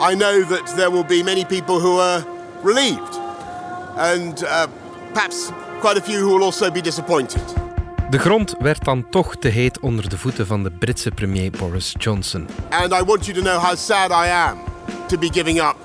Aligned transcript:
I 0.00 0.14
know 0.14 0.44
that 0.48 0.76
there 0.76 0.90
will 0.90 1.04
be 1.04 1.22
many 1.22 1.44
people 1.44 1.78
who 1.78 2.00
are 2.00 2.24
relieved, 2.62 3.18
and 3.96 4.42
uh, 4.42 4.66
perhaps 5.12 5.52
quite 5.80 5.98
a 5.98 6.00
few 6.00 6.20
who 6.20 6.34
will 6.34 6.44
also 6.44 6.70
be 6.70 6.80
disappointed. 6.80 7.42
De 8.10 8.18
grond 8.18 8.54
werd 8.58 8.84
dan 8.84 9.08
toch 9.10 9.36
te 9.36 9.48
heet 9.48 9.80
onder 9.80 10.08
de 10.08 10.18
voeten 10.18 10.46
van 10.46 10.62
de 10.62 10.70
Britse 10.70 11.10
premier 11.10 11.50
Boris 11.50 11.94
Johnson. 11.98 12.48
And 12.70 12.92
I 12.92 13.04
want 13.04 13.26
you 13.26 13.38
to 13.38 13.42
know 13.42 13.62
how 13.62 13.76
sad 13.76 14.10
I 14.10 14.30
am 14.30 14.58
to 15.06 15.18
be 15.18 15.28
giving 15.32 15.60
up 15.60 15.76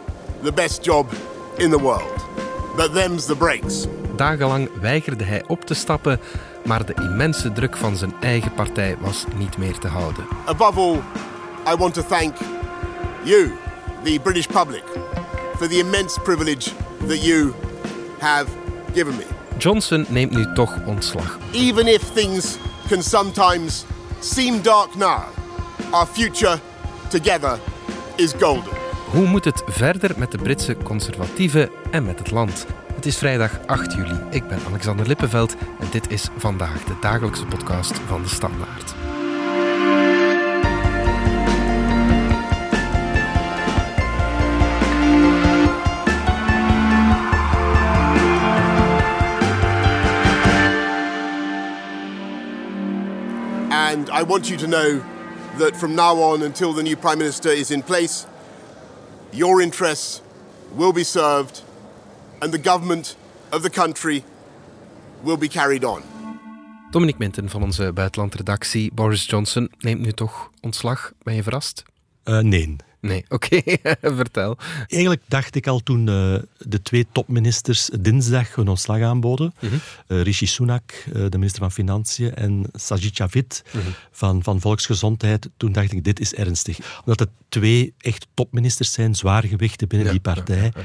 the 0.44 0.52
best 0.52 0.86
job 0.86 1.12
in 1.58 1.70
the 1.70 1.80
world. 1.80 2.26
But 2.76 2.94
them's 2.94 3.26
the 3.26 3.36
breaks. 3.36 3.88
Dagenlang 4.16 4.70
weigerde 4.82 5.24
hij 5.24 5.44
op 5.48 5.66
te 5.66 5.74
stappen, 5.74 6.20
maar 6.66 6.86
de 6.86 6.94
immense 6.94 7.52
druk 7.52 7.78
van 7.78 7.96
zijn 7.96 8.14
eigen 8.20 8.54
partij 8.54 8.98
was 9.00 9.26
niet 9.38 9.58
meer 9.58 9.78
te 9.78 9.88
houden. 9.88 10.26
Above 10.46 10.80
all, 10.80 11.02
I 11.74 11.76
want 11.78 11.94
to 11.94 12.02
thank 12.02 12.36
you, 13.24 13.52
the 14.06 14.20
British 14.20 14.48
public, 14.48 14.84
for 15.58 15.68
the 15.68 15.80
immense 15.80 16.20
privilege 16.24 16.72
that 17.08 17.24
you 17.24 17.54
have 18.20 18.48
given 18.94 19.16
me. 19.18 19.24
Johnson 19.58 20.06
neemt 20.10 20.32
nu 20.32 20.54
toch 20.54 20.80
ontslag. 20.86 21.38
Even 21.52 21.88
if 21.88 22.02
things 22.14 22.58
can 22.90 23.04
sometimes 23.04 23.86
seem 24.20 24.62
dark 24.62 24.96
now, 24.96 25.24
our 25.92 26.06
future 26.06 26.60
together 27.10 27.60
is 28.16 28.34
golden. 28.40 28.74
Hoe 29.12 29.28
moet 29.28 29.46
het 29.46 29.64
verder 29.66 30.12
met 30.18 30.32
de 30.32 30.38
Britse 30.38 30.78
conservatieven 30.84 31.70
en 31.92 32.06
met 32.06 32.20
het 32.20 32.32
land? 32.32 32.66
Het 32.96 33.06
is 33.06 33.18
vrijdag 33.18 33.60
8 33.66 33.94
juli. 33.94 34.20
Ik 34.30 34.48
ben 34.48 34.60
Alexander 34.68 35.08
Lippenveld 35.08 35.56
en 35.80 35.88
dit 35.92 36.12
is 36.12 36.28
vandaag 36.38 36.84
de 36.84 36.96
dagelijkse 37.02 37.46
podcast 37.46 37.94
van 38.08 38.22
de 38.22 38.30
Standaard. 38.30 38.94
Want 54.26 54.50
you 54.50 54.58
to 54.58 54.68
know 54.68 55.02
that 55.58 55.76
from 55.76 55.96
now 55.96 56.22
on 56.22 56.42
until 56.42 56.74
the 56.74 56.84
new 56.84 56.96
Prime 56.96 57.18
Minister 57.18 57.50
is 57.50 57.72
in 57.72 57.84
place, 57.84 58.26
your 59.32 59.62
interests 59.62 60.22
will 60.76 60.94
be 60.94 61.04
served 61.04 61.62
and 62.42 62.52
the 62.52 62.62
government 62.62 63.16
of 63.52 63.62
the 63.62 63.70
country 63.70 64.24
will 65.24 65.38
be 65.38 65.48
carried 65.48 65.84
on. 65.84 66.04
Dominic 66.92 67.18
Minten 67.18 67.50
van 67.50 67.64
onze 67.64 67.94
buitenlandredactie. 67.94 68.92
Boris 68.94 69.26
Johnson 69.26 69.72
neemt 69.80 70.02
nu 70.02 70.12
toch 70.12 70.52
ontslag. 70.62 71.12
Ben 71.24 71.36
je 71.36 71.44
verrast? 71.44 71.84
Uh, 72.26 72.40
nee. 72.40 72.76
Nee, 73.06 73.26
oké, 73.38 73.62
vertel. 74.22 74.58
Eigenlijk 74.88 75.22
dacht 75.28 75.56
ik 75.56 75.68
al 75.68 75.80
toen 75.80 76.00
uh, 76.00 76.36
de 76.58 76.82
twee 76.82 77.08
topministers 77.12 77.90
dinsdag 78.00 78.56
hun 78.56 78.68
ontslag 78.68 79.02
aanboden. 79.02 79.54
Mm 79.60 79.70
-hmm. 79.70 79.80
uh, 80.08 80.22
Rishi 80.22 80.46
Sunak, 80.46 81.04
uh, 81.08 81.14
de 81.14 81.38
minister 81.38 81.62
van 81.62 81.72
Financiën, 81.72 82.36
en 82.36 82.66
Sajid 82.74 83.18
Javid 83.18 83.64
mm 83.74 83.82
-hmm. 83.82 83.94
van, 84.12 84.44
van 84.44 84.62
Volksgezondheid. 84.62 85.50
Toen 85.58 85.72
dacht 85.72 85.92
ik, 85.92 86.04
dit 86.04 86.20
is 86.20 86.34
ernstig. 86.34 87.00
Omdat 87.00 87.20
het 87.20 87.30
twee 87.50 87.94
echt 87.98 88.28
topministers 88.34 88.92
zijn, 88.92 89.16
zwaargewichten 89.16 89.88
binnen 89.88 90.08
Ja, 90.08 90.14
die 90.14 90.22
partij. 90.22 90.72
ja. 90.76 90.82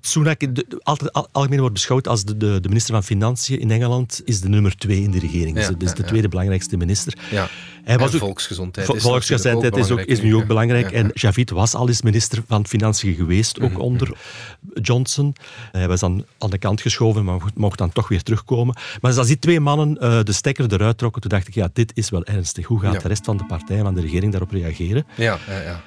Sunak, 0.00 0.40
altijd 0.82 1.12
al- 1.12 1.28
algemeen 1.32 1.58
wordt 1.58 1.74
beschouwd 1.74 2.08
als 2.08 2.24
de, 2.24 2.36
de, 2.36 2.58
de 2.60 2.68
minister 2.68 2.94
van 2.94 3.02
Financiën 3.04 3.60
in 3.60 3.70
Engeland, 3.70 4.20
is 4.24 4.40
de 4.40 4.48
nummer 4.48 4.76
twee 4.76 5.02
in 5.02 5.10
de 5.10 5.18
regering. 5.18 5.58
Ja, 5.60 5.66
dus 5.68 5.76
dus 5.78 5.88
ja, 5.88 5.94
de 5.94 6.02
ja. 6.02 6.08
tweede 6.08 6.28
belangrijkste 6.28 6.76
minister. 6.76 7.18
Ja. 7.30 7.48
Hij 7.84 7.98
was 7.98 8.08
en 8.08 8.14
ook- 8.14 8.20
volksgezondheid 8.20 8.86
Vo- 8.86 8.94
is 8.94 9.02
Volksgezondheid 9.02 9.76
is, 9.76 9.90
ook, 9.90 10.00
is 10.00 10.20
nu 10.22 10.34
ook 10.36 10.46
belangrijk. 10.46 10.92
En 10.92 11.10
Javid 11.12 11.50
was 11.50 11.74
al 11.74 11.88
eens 11.88 12.02
minister 12.02 12.42
van 12.46 12.66
Financiën 12.66 13.14
geweest, 13.14 13.60
ook 13.60 13.70
Mhm, 13.70 13.80
onder 13.80 14.16
Johnson. 14.82 15.34
Hij 15.72 15.88
was 15.88 16.00
dan 16.00 16.24
aan 16.38 16.50
de 16.50 16.58
kant 16.58 16.80
geschoven, 16.80 17.24
maar 17.24 17.38
mocht, 17.54 17.78
dan 17.78 17.92
toch 17.92 18.08
weer 18.08 18.22
terugkomen. 18.22 18.76
Maar 19.00 19.18
als 19.18 19.26
die 19.26 19.38
twee 19.38 19.60
mannen 19.60 19.98
eh, 19.98 20.22
de 20.22 20.32
stekker 20.32 20.72
eruit 20.72 20.98
trokken, 20.98 21.20
toen 21.20 21.30
dacht 21.30 21.48
ik, 21.48 21.54
ja, 21.54 21.68
dit 21.72 21.90
is 21.94 22.10
wel 22.10 22.24
ernstig. 22.24 22.66
Hoe 22.66 22.80
gaat 22.80 23.02
de 23.02 23.08
rest 23.08 23.24
van 23.24 23.36
de 23.36 23.44
partij 23.44 23.78
van 23.80 23.94
de 23.94 24.00
regering 24.00 24.30
daarop 24.32 24.50
reageren? 24.50 25.06
Ja, 25.14 25.38
ja, 25.48 25.60
ja. 25.60 25.82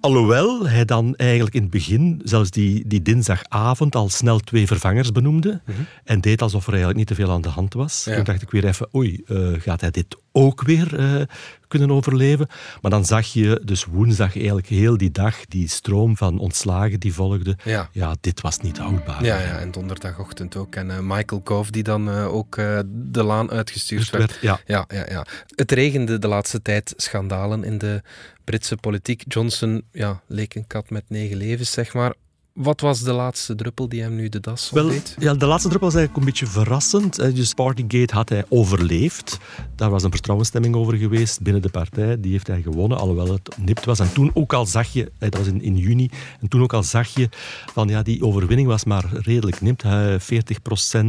Alhoewel 0.00 0.68
hij 0.68 0.84
dan 0.84 1.14
eigenlijk 1.16 1.54
in 1.54 1.62
het 1.62 1.70
begin, 1.70 2.20
zelfs 2.24 2.50
die, 2.50 2.86
die 2.86 3.02
dinsdagavond, 3.02 3.94
al 3.94 4.08
snel 4.08 4.38
twee 4.38 4.66
vervangers 4.66 5.12
benoemde. 5.12 5.60
En 6.04 6.20
deed 6.20 6.42
alsof 6.42 6.62
er 6.62 6.68
eigenlijk 6.68 6.98
niet 6.98 7.06
te 7.06 7.14
veel 7.14 7.30
aan 7.30 7.40
de 7.40 7.48
hand 7.48 7.74
was. 7.74 8.00
Mhm. 8.00 8.10
Ja. 8.10 8.16
Toen 8.16 8.24
dacht 8.24 8.42
ik 8.42 8.50
weer 8.50 8.64
even, 8.64 8.88
oei, 8.94 9.22
eh, 9.26 9.52
gaat 9.58 9.80
hij 9.80 9.90
dit 9.90 10.16
ook 10.36 10.62
weer 10.62 10.98
eh, 10.98 11.22
kunnen 11.68 11.90
overleven? 11.90 12.48
Maar 12.82 12.90
dan 12.90 13.04
zag 13.04 13.26
je 13.26 13.60
dus 13.64 13.84
woensdag 13.84 14.36
eigenlijk 14.36 14.66
heel 14.66 14.96
die 14.96 15.10
dag, 15.10 15.46
die 15.46 15.68
stroom 15.68 16.16
van 16.16 16.38
ontslagen 16.38 17.00
die 17.00 17.14
volgde. 17.14 17.56
Ja. 17.92 18.16
dit 18.20 18.40
was 18.40 18.58
niet 18.58 18.78
houdbaar. 18.78 19.24
Ja, 19.24 19.40
ja, 19.40 19.58
en 19.58 19.70
donderdagochtend 19.70 20.56
ook. 20.56 20.74
En 20.74 20.90
eh, 20.90 20.98
Michael 21.00 21.40
Gove, 21.44 21.70
die 21.72 21.82
dan 21.82 22.10
eh, 22.10 22.34
ook 22.34 22.54
de 22.86 23.22
laan 23.22 23.50
uitgestuurd 23.50 24.10
werd. 24.10 24.40
werd- 24.40 24.42
ja. 24.42 24.60
Ja, 24.66 24.96
ja, 24.96 25.06
ja. 25.10 25.26
Het 25.54 25.72
regende 25.72 26.18
de 26.18 26.28
laatste 26.28 26.62
tijd 26.62 26.94
schandalen 26.96 27.64
in 27.64 27.78
de 27.78 28.02
Britse 28.44 28.76
politiek. 28.76 29.24
Johnson 29.28 29.82
ja, 29.92 30.20
leek 30.26 30.54
een 30.54 30.66
kat 30.66 30.90
met 30.90 31.04
negen 31.08 31.36
levens, 31.36 31.70
zeg 31.70 31.94
maar. 31.94 32.14
Wat 32.56 32.80
was 32.80 33.00
de 33.00 33.12
laatste 33.12 33.54
druppel 33.54 33.88
die 33.88 34.02
hem 34.02 34.14
nu 34.14 34.28
de 34.28 34.40
das 34.40 34.70
Wel, 34.70 34.84
ontdeed? 34.84 35.16
ja, 35.18 35.34
de 35.34 35.46
laatste 35.46 35.68
druppel 35.68 35.88
was 35.88 35.96
eigenlijk 35.96 36.26
een 36.26 36.32
beetje 36.32 36.52
verrassend. 36.60 37.16
Dus 37.36 37.52
Partygate 37.54 38.14
had 38.14 38.28
hij 38.28 38.44
overleefd. 38.48 39.38
Daar 39.74 39.90
was 39.90 40.02
een 40.02 40.10
vertrouwensstemming 40.10 40.74
over 40.74 40.96
geweest 40.96 41.40
binnen 41.42 41.62
de 41.62 41.68
partij. 41.68 42.20
Die 42.20 42.32
heeft 42.32 42.46
hij 42.46 42.62
gewonnen, 42.62 42.98
alhoewel 42.98 43.32
het 43.32 43.56
nipt 43.58 43.84
was. 43.84 43.98
En 43.98 44.12
toen 44.12 44.30
ook 44.34 44.52
al 44.52 44.66
zag 44.66 44.92
je, 44.92 45.12
dat 45.18 45.36
was 45.36 45.46
in, 45.46 45.62
in 45.62 45.76
juni, 45.76 46.10
en 46.40 46.48
toen 46.48 46.62
ook 46.62 46.72
al 46.72 46.82
zag 46.82 47.08
je 47.08 47.28
van 47.72 47.88
ja, 47.88 48.02
die 48.02 48.24
overwinning 48.24 48.68
was 48.68 48.84
maar 48.84 49.04
redelijk 49.12 49.60
nipt. 49.60 49.82
Eh, 49.82 50.14
40% 50.18 51.04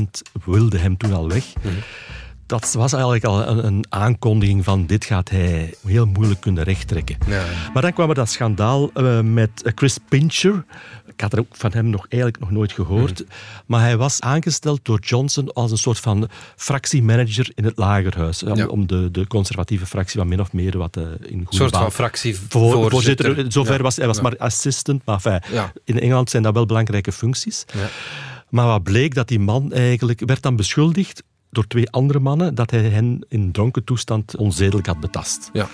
wilde 0.46 0.78
hem 0.78 0.98
toen 0.98 1.14
al 1.14 1.28
weg. 1.30 1.54
Dat 2.46 2.74
was 2.74 2.94
eigenlijk 2.94 3.24
al 3.24 3.48
een, 3.48 3.66
een 3.66 3.86
aankondiging 3.90 4.64
van 4.64 4.86
dit 4.86 5.06
gaat 5.06 5.30
hij 5.30 5.74
heel 5.86 6.06
moeilijk 6.06 6.40
kunnen 6.42 6.64
rechttrekken. 6.64 7.18
Ja, 7.28 7.36
ja. 7.36 7.72
Maar 7.74 7.82
dan 7.82 7.94
kwam 7.94 8.10
er 8.10 8.16
dat 8.16 8.30
schandaal 8.30 8.92
eh, 8.94 9.22
met 9.22 9.50
Chris 9.76 9.98
Pincher. 10.10 10.66
Ik 11.18 11.24
had 11.24 11.34
er 11.34 11.40
ook 11.40 11.48
van 11.56 11.72
hem 11.74 11.90
nog, 11.90 12.06
eigenlijk 12.10 12.42
nog 12.42 12.52
nooit 12.52 12.72
gehoord. 12.72 13.24
Maar 13.66 13.82
hij 13.82 13.98
was 13.98 14.22
aangesteld 14.22 14.80
door 14.86 15.00
Johnson 15.00 15.54
als 15.54 15.72
een 15.72 15.78
soort 15.78 16.00
van 16.00 16.30
fractiemanager 16.56 17.52
in 17.56 17.64
het 17.64 17.78
lagerhuis. 17.78 18.44
Om, 18.44 18.56
Ja. 18.56 18.66
om 18.68 18.88
de, 18.88 19.12
de 19.12 19.28
conservatieve 19.28 19.86
fractie 19.86 20.20
wat 20.20 20.30
min 20.30 20.40
of 20.42 20.54
meer 20.54 20.78
wat 20.78 20.98
eh, 20.98 21.04
in 21.04 21.10
goede 21.20 21.34
Een 21.40 21.48
soort 21.50 21.72
baan- 21.72 21.82
van 21.82 21.92
fractie 21.92 22.40
voor, 22.50 22.90
voorzitter. 22.92 23.46
Zover 23.52 23.76
Ja. 23.78 23.82
was 23.82 23.96
hij 23.96 24.08
was 24.08 24.16
Ja. 24.16 24.22
maar 24.22 24.38
assistant. 24.38 25.02
Maar 25.06 25.16
enfin, 25.26 25.72
in 25.84 26.00
Engeland 26.00 26.30
zijn 26.30 26.44
dat 26.44 26.54
wel 26.54 26.66
belangrijke 26.66 27.12
functies. 27.12 27.66
Ja. 27.74 27.88
Maar 28.50 28.66
wat 28.68 28.84
bleek 28.84 29.16
dat 29.16 29.28
die 29.28 29.40
man 29.40 29.74
eigenlijk 29.74 30.22
werd 30.26 30.42
dan 30.42 30.56
beschuldigd 30.56 31.24
door 31.50 31.68
twee 31.68 31.90
andere 31.90 32.20
mannen 32.20 32.56
dat 32.56 32.72
hij 32.72 32.82
hen 32.82 33.26
in 33.30 33.52
dronken 33.52 33.84
toestand 33.84 34.36
onzedelijk 34.36 34.88
had 34.88 35.00
betast. 35.00 35.50
Ja. 35.54 35.68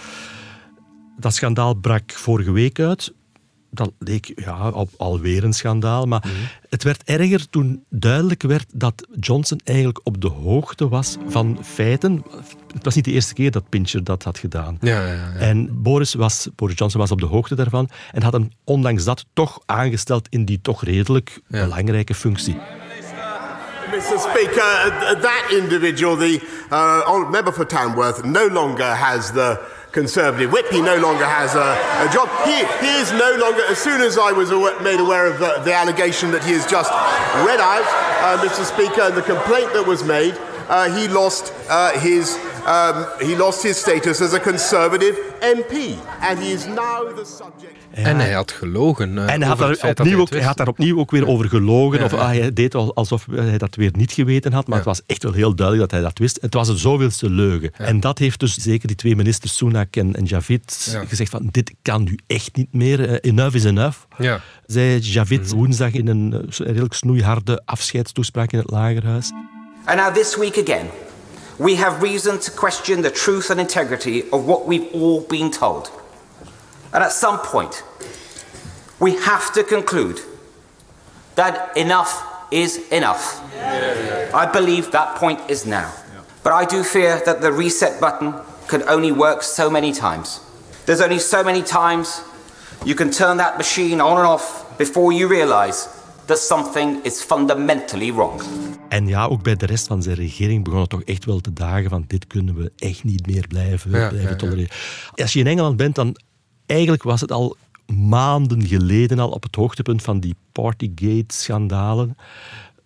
Dat 1.19 1.33
schandaal 1.35 1.73
brak 1.73 2.11
vorige 2.11 2.51
week 2.51 2.79
uit. 2.79 3.13
Dat 3.75 3.91
leek 3.99 4.31
ja, 4.35 4.51
al, 4.51 4.89
alweer 4.97 5.43
een 5.43 5.53
schandaal. 5.53 6.05
Maar 6.05 6.23
Mhm. 6.25 6.33
het 6.69 6.83
werd 6.83 7.03
erger 7.03 7.49
toen 7.49 7.83
duidelijk 7.89 8.41
werd 8.41 8.65
dat 8.73 9.07
Johnson 9.19 9.59
eigenlijk 9.63 9.99
op 10.03 10.21
de 10.21 10.27
hoogte 10.27 10.87
was 10.87 11.17
van 11.27 11.57
feiten. 11.63 12.23
Het 12.73 12.83
was 12.85 12.95
niet 12.95 13.05
de 13.05 13.11
eerste 13.11 13.33
keer 13.33 13.51
dat 13.51 13.69
Pincher 13.69 14.03
dat 14.03 14.23
had 14.23 14.37
gedaan. 14.37 14.77
Ja, 14.81 15.05
ja, 15.07 15.13
ja. 15.13 15.31
En 15.33 15.81
Boris, 15.81 16.13
was, 16.13 16.47
Boris 16.55 16.77
Johnson 16.77 16.99
was 17.01 17.11
op 17.11 17.19
de 17.19 17.25
hoogte 17.25 17.55
daarvan 17.55 17.89
en 18.11 18.23
had 18.23 18.33
hem 18.33 18.49
ondanks 18.63 19.03
dat 19.03 19.25
toch 19.33 19.59
aangesteld 19.65 20.27
in 20.29 20.45
die 20.45 20.59
toch 20.61 20.83
redelijk 20.83 21.41
Ja. 21.47 21.63
belangrijke 21.63 22.13
functie. 22.13 22.57
Mr. 23.91 24.19
Speaker, 24.19 24.93
uh, 25.01 25.21
that 25.21 25.43
individual, 25.51 26.17
the 26.17 26.39
uh, 26.71 27.29
member 27.29 27.53
for 27.53 27.65
Tamworth, 27.65 28.23
no 28.23 28.49
longer 28.49 28.85
has 28.95 29.27
the 29.31 29.59
Conservative 29.93 30.51
whip. 30.51 30.65
He 30.71 30.81
no 30.81 30.97
longer 30.97 31.23
has 31.23 31.53
a, 31.53 31.69
a 32.01 32.11
job. 32.11 32.27
He, 32.45 32.65
he 32.83 32.93
is 32.97 33.11
no 33.13 33.37
longer, 33.39 33.61
as 33.69 33.77
soon 33.77 34.01
as 34.01 34.17
I 34.17 34.31
was 34.31 34.51
awa- 34.51 34.81
made 34.81 34.99
aware 34.99 35.27
of 35.27 35.37
the, 35.37 35.61
the 35.63 35.71
allegation 35.71 36.31
that 36.31 36.43
he 36.43 36.53
has 36.53 36.65
just 36.65 36.89
read 37.45 37.59
out, 37.59 37.85
uh, 38.25 38.41
Mr. 38.43 38.65
Speaker, 38.65 39.01
and 39.03 39.15
the 39.15 39.21
complaint 39.21 39.71
that 39.73 39.85
was 39.85 40.03
made, 40.03 40.35
uh, 40.67 40.89
he 40.97 41.07
lost 41.07 41.53
uh, 41.69 41.91
his. 41.99 42.35
Um, 42.67 43.27
he 43.27 43.35
lost 43.37 43.61
his 43.63 43.77
status 43.77 44.21
as 44.21 44.33
a 44.33 44.39
Conservative 44.39 45.15
MP, 45.41 45.73
and 46.19 46.39
he 46.39 46.45
is 46.45 46.65
now 46.65 47.17
the 47.17 47.25
subject. 47.37 47.71
En 47.91 48.19
hij 48.19 48.31
had 48.31 48.51
gelogen. 48.51 49.17
eh, 49.17 49.33
En 49.33 49.39
hij 49.41 49.49
had, 49.49 49.57
daar 49.57 49.69
opnieuw 49.89 50.05
hij 50.11 50.15
ook, 50.15 50.29
het 50.29 50.29
hij 50.29 50.37
had 50.39 50.45
wist. 50.45 50.57
daar 50.57 50.67
opnieuw 50.67 50.99
ook 50.99 51.11
weer 51.11 51.27
over 51.27 51.49
gelogen. 51.49 51.99
Ja, 51.99 52.05
of 52.05 52.11
ja. 52.11 52.17
ah, 52.17 52.25
hij 52.27 52.53
deed 52.53 52.75
al 52.75 52.95
alsof 52.95 53.25
hij 53.31 53.57
dat 53.57 53.75
weer 53.75 53.89
niet 53.93 54.11
geweten 54.11 54.53
had. 54.53 54.67
Maar 54.67 54.79
Ja. 54.79 54.83
het 54.85 54.97
was 54.97 55.01
echt 55.07 55.23
wel 55.23 55.33
heel 55.33 55.55
duidelijk 55.55 55.89
dat 55.89 55.99
hij 55.99 56.09
dat 56.09 56.19
wist. 56.19 56.37
Het 56.41 56.53
was 56.53 56.67
een 56.67 56.77
zoveelste 56.77 57.29
leugen. 57.29 57.71
En 57.77 57.99
dat 57.99 58.17
heeft 58.17 58.39
dus 58.39 58.53
zeker 58.55 58.87
die 58.87 58.95
twee 58.95 59.15
ministers, 59.15 59.55
Sunak 59.57 59.95
en, 59.95 60.15
en 60.15 60.23
Javid, 60.23 60.89
Ja. 60.91 61.05
gezegd 61.05 61.29
van 61.31 61.47
dit 61.51 61.73
kan 61.81 62.03
nu 62.03 62.17
echt 62.27 62.55
niet 62.55 62.73
meer. 62.73 63.09
Eh, 63.09 63.31
enough 63.31 63.55
is 63.55 63.63
enough. 63.63 63.97
Ja. 64.17 64.39
Zei 64.65 64.99
Javid 64.99 65.45
Mhm. 65.47 65.55
woensdag 65.55 65.91
in 65.91 66.07
een 66.07 66.33
eh, 66.33 66.57
redelijk 66.67 66.93
snoeiharde 66.93 67.61
afscheidstoespraak 67.65 68.51
in 68.51 68.59
het 68.59 68.69
Lagerhuis. 68.69 69.31
And 69.85 69.97
now, 69.99 70.13
this 70.15 70.35
week 70.37 70.57
again, 70.67 70.85
we 71.59 71.75
have 71.75 72.01
reason 72.01 72.39
to 72.39 72.51
question 72.51 73.01
the 73.01 73.11
truth 73.11 73.49
and 73.49 73.59
integrity 73.59 74.29
of 74.31 74.45
what 74.45 74.65
we've 74.65 74.93
all 74.93 75.21
been 75.21 75.51
told. 75.51 75.91
And 76.93 77.03
at 77.03 77.11
some 77.11 77.39
point, 77.39 77.83
We 78.99 79.15
have 79.15 79.51
to 79.53 79.65
conclude 79.65 80.21
that 81.35 81.75
enough 81.75 82.23
is 82.51 82.87
enough. 82.89 83.41
I 84.33 84.49
believe 84.49 84.91
that 84.91 85.17
point 85.17 85.41
is 85.49 85.65
now. 85.65 85.91
But 86.41 86.53
I 86.53 86.63
do 86.63 86.83
fear 86.83 87.21
that 87.25 87.41
the 87.41 87.51
reset 87.51 87.99
button 87.99 88.33
can 88.69 88.83
only 88.83 89.11
work 89.11 89.43
so 89.43 89.69
many 89.69 89.91
times. 89.91 90.39
There's 90.85 91.01
only 91.01 91.19
so 91.19 91.43
many 91.43 91.63
times 91.63 92.21
you 92.85 92.95
can 92.95 93.11
turn 93.11 93.37
that 93.37 93.57
machine 93.57 93.99
on 93.99 94.17
and 94.17 94.27
off 94.27 94.77
before 94.77 95.11
you 95.11 95.27
realize 95.27 95.87
that 96.25 96.39
something 96.39 97.03
is 97.03 97.21
fundamentally 97.21 98.13
wrong. 98.13 98.41
En 98.89 99.07
ja, 99.07 99.25
ook 99.25 99.43
bij 99.43 99.55
de 99.55 99.65
rest 99.65 99.87
van 99.87 100.03
zijn 100.03 100.15
regering 100.15 100.63
begon 100.63 100.79
het 100.79 100.89
toch 100.89 101.03
echt 101.03 101.25
wel 101.25 101.39
te 101.39 101.53
dagen 101.53 101.89
van 101.89 102.03
dit 102.07 102.27
kunnen 102.27 102.55
we 102.55 102.71
echt 102.77 103.03
niet 103.03 103.27
meer 103.27 103.47
blijven, 103.47 103.91
Ja, 103.91 103.97
blijven 103.97 104.21
ja, 104.21 104.29
ja. 104.29 104.35
tolereren. 104.35 104.75
Als 105.15 105.33
je 105.33 105.39
in 105.39 105.47
Engeland 105.47 105.77
bent, 105.77 105.95
dan 105.95 106.15
eigenlijk 106.65 107.03
was 107.03 107.21
het 107.21 107.31
al 107.31 107.55
maanden 107.95 108.67
geleden 108.67 109.19
al 109.19 109.29
op 109.29 109.43
het 109.43 109.55
hoogtepunt 109.55 110.01
van 110.01 110.19
die 110.19 110.35
Partygate-schandalen, 110.51 112.17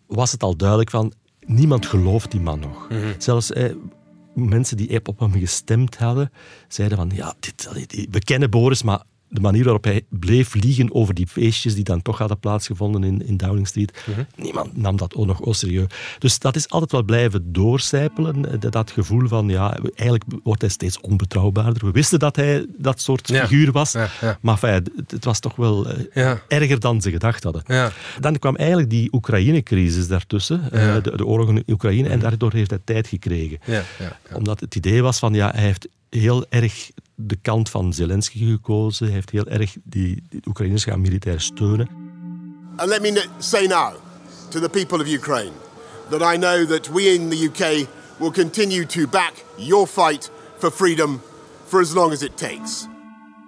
was 0.07 0.31
het 0.31 0.43
al 0.43 0.55
duidelijk 0.55 0.89
van 0.89 1.13
niemand 1.45 1.85
gelooft 1.85 2.31
die 2.31 2.41
man 2.41 2.59
nog. 2.59 2.89
Mhm. 2.89 3.13
Zelfs 3.17 3.51
eh, 3.51 3.71
mensen 4.33 4.77
die 4.77 4.99
op 5.05 5.19
hem 5.19 5.31
gestemd 5.31 5.97
hadden, 5.97 6.31
zeiden 6.67 6.97
van 6.97 7.11
ja, 7.13 7.35
dit, 7.39 7.69
we 8.11 8.19
kennen 8.19 8.49
Boris, 8.49 8.83
maar 8.83 9.03
de 9.29 9.41
manier 9.41 9.63
waarop 9.63 9.83
hij 9.83 10.01
bleef 10.09 10.53
liegen 10.53 10.93
over 10.93 11.13
die 11.13 11.27
feestjes 11.27 11.75
die 11.75 11.83
dan 11.83 12.01
toch 12.01 12.17
hadden 12.17 12.39
plaatsgevonden 12.39 13.03
in, 13.03 13.25
in 13.27 13.37
Downing 13.37 13.67
Street, 13.67 14.03
Mhm. 14.07 14.21
niemand 14.35 14.77
nam 14.77 14.97
dat 14.97 15.15
ook 15.15 15.25
nog 15.25 15.41
au 15.41 15.53
serieus. 15.53 15.85
Dus 16.19 16.39
dat 16.39 16.55
is 16.55 16.69
altijd 16.69 16.91
wel 16.91 17.03
blijven 17.03 17.53
doorcijpelen, 17.53 18.51
eh, 18.61 18.69
dat, 18.71 18.91
gevoel 18.91 19.27
van 19.27 19.49
ja, 19.49 19.77
eigenlijk 19.95 20.23
wordt 20.43 20.61
hij 20.61 20.69
steeds 20.69 20.99
onbetrouwbaarder. 21.01 21.85
We 21.85 21.91
wisten 21.91 22.19
dat 22.19 22.35
hij 22.35 22.65
dat 22.77 23.01
soort 23.01 23.27
Ja. 23.27 23.41
figuur 23.47 23.71
was, 23.71 23.91
Ja, 23.91 24.09
ja. 24.21 24.37
maar 24.41 24.61
het, 24.61 24.89
het 25.07 25.25
was 25.25 25.39
toch 25.39 25.55
wel 25.55 25.87
eh, 25.89 26.31
erger 26.47 26.79
dan 26.79 27.01
ze 27.01 27.11
gedacht 27.11 27.43
hadden. 27.43 27.63
Dan 28.19 28.39
kwam 28.39 28.55
eigenlijk 28.55 28.89
die 28.89 29.13
Oekraïne-crisis 29.13 30.07
daartussen, 30.07 30.71
eh. 30.71 30.85
Mhm. 30.93 31.01
de, 31.01 31.17
de 31.17 31.25
oorlog 31.25 31.49
in 31.49 31.63
Oekraïne, 31.67 32.09
en 32.09 32.19
daardoor 32.19 32.53
heeft 32.53 32.69
hij 32.69 32.79
tijd 32.83 33.07
gekregen. 33.07 33.57
Ja, 33.65 33.73
ja, 33.73 33.83
ja. 34.29 34.35
Omdat 34.35 34.59
het 34.59 34.75
idee 34.75 35.01
was 35.01 35.19
van, 35.19 35.33
ja, 35.33 35.51
hij 35.51 35.63
heeft 35.63 35.87
heel 36.09 36.45
erg 36.49 36.89
de 37.19 37.35
kant 37.35 37.69
van 37.69 37.93
Zelensky 37.93 38.49
gekozen. 38.49 39.05
Hij 39.05 39.15
heeft 39.15 39.29
heel 39.29 39.47
erg 39.47 39.75
die, 39.83 40.23
die 40.29 40.41
Oekraïners 40.45 40.83
gaan 40.83 41.01
militair 41.01 41.41
steunen. 41.41 41.89
And 42.75 42.89
let 42.89 43.01
me 43.01 43.25
say 43.37 43.65
now 43.65 43.93
to 44.49 44.59
the 44.59 44.69
people 44.69 44.99
of 44.99 45.07
Ukraine 45.07 45.51
that 46.09 46.33
I 46.33 46.37
know 46.37 46.67
that 46.67 46.87
we 46.87 47.13
in 47.13 47.29
the 47.29 47.45
UK 47.45 47.87
will 48.17 48.31
continue 48.31 48.85
to 48.85 49.07
back 49.07 49.33
your 49.55 49.87
fight 49.87 50.31
for 50.57 50.71
freedom 50.71 51.21
for 51.65 51.81
as 51.81 51.93
long 51.93 52.11
as 52.11 52.21
it 52.21 52.37
takes. 52.37 52.87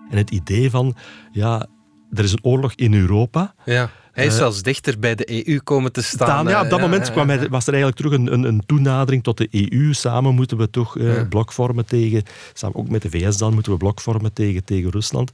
En 0.10 0.18
het 0.18 0.30
idee 0.30 0.70
van, 0.70 0.96
ja, 1.32 1.68
er 2.12 2.24
is 2.24 2.32
een 2.32 2.44
oorlog 2.44 2.74
in 2.74 2.94
Europa. 2.94 3.54
Ja. 3.66 3.92
Hij 4.20 4.28
is 4.28 4.36
zelfs 4.36 4.62
dichter 4.62 5.00
bij 5.00 5.16
de 5.16 5.48
EU 5.48 5.60
komen 5.60 5.92
te 5.92 6.04
staan. 6.04 6.28
Staan, 6.28 6.48
ja, 6.48 6.62
op 6.62 6.70
dat 6.70 6.80
eh, 6.80 6.86
moment 6.86 7.08
ja, 7.08 7.14
kwam 7.14 7.30
ja, 7.30 7.38
hij, 7.38 7.50
was 7.50 7.68
er 7.68 7.74
eigenlijk 7.74 8.02
terug 8.02 8.20
een, 8.20 8.34
een, 8.34 8.44
een 8.44 8.64
toenadering 8.66 9.24
tot 9.24 9.38
de 9.38 9.48
EU. 9.52 9.94
Samen 9.94 10.36
moeten 10.36 10.58
we 10.58 10.70
toch 10.70 10.98
eh, 10.98 11.28
blok 11.30 11.52
vormen 11.52 11.86
tegen, 11.86 12.24
samen 12.54 12.76
ook 12.78 12.90
met 12.90 13.02
de 13.02 13.10
VS 13.10 13.38
dan, 13.38 13.54
moeten 13.54 13.72
we 13.72 13.78
blok 13.78 14.02
vormen 14.02 14.34
tegen, 14.34 14.64
tegen 14.64 14.92
Rusland. 14.92 15.32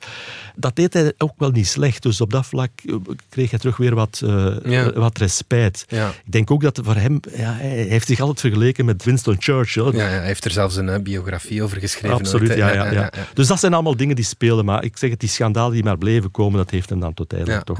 Dat 0.56 0.76
deed 0.76 0.94
hij 0.94 1.14
ook 1.18 1.34
wel 1.38 1.52
niet 1.52 1.68
slecht. 1.68 2.02
Dus 2.02 2.22
op 2.22 2.32
dat 2.32 2.46
vlak 2.46 2.70
eh, 2.86 2.96
kreeg 3.30 3.50
hij 3.50 3.60
terug 3.60 3.78
weer 3.78 3.96
wat, 3.96 4.22
eh, 4.24 4.56
Ja. 4.64 4.94
wat 4.94 5.18
respect. 5.18 5.86
Ja. 5.88 6.10
Ik 6.10 6.32
denk 6.32 6.52
ook 6.52 6.62
dat 6.62 6.80
voor 6.84 6.96
hem, 6.96 7.20
ja, 7.36 7.54
hij 7.54 7.70
heeft 7.70 8.08
zich 8.08 8.20
altijd 8.20 8.40
vergeleken 8.40 8.86
met 8.86 9.04
Winston 9.04 9.36
Churchill. 9.40 9.84
Ja, 9.86 9.92
ja, 9.92 10.08
hij 10.08 10.26
heeft 10.26 10.46
er 10.46 10.52
zelfs 10.52 10.76
een 10.76 10.90
eh, 10.90 11.00
biografie 11.00 11.64
over 11.64 11.80
geschreven. 11.80 12.18
Absoluut, 12.18 12.50
ooit, 12.50 12.58
ja, 12.58 12.74
ja, 12.74 12.92
ja. 12.92 13.10
Dus 13.34 13.48
dat 13.48 13.60
zijn 13.60 13.74
allemaal 13.74 13.96
dingen 13.96 14.16
die 14.16 14.26
spelen. 14.26 14.66
Maar 14.66 14.84
ik 14.84 14.98
zeg 14.98 15.10
het, 15.10 15.20
die 15.20 15.30
schandalen 15.30 15.74
die 15.74 15.84
maar 15.84 15.98
bleven 15.98 16.32
komen, 16.32 16.58
dat 16.58 16.70
heeft 16.70 16.90
hem 16.90 17.00
dan 17.00 17.14
tot 17.14 17.34
uiteindelijk 17.34 17.66
toch 17.66 17.80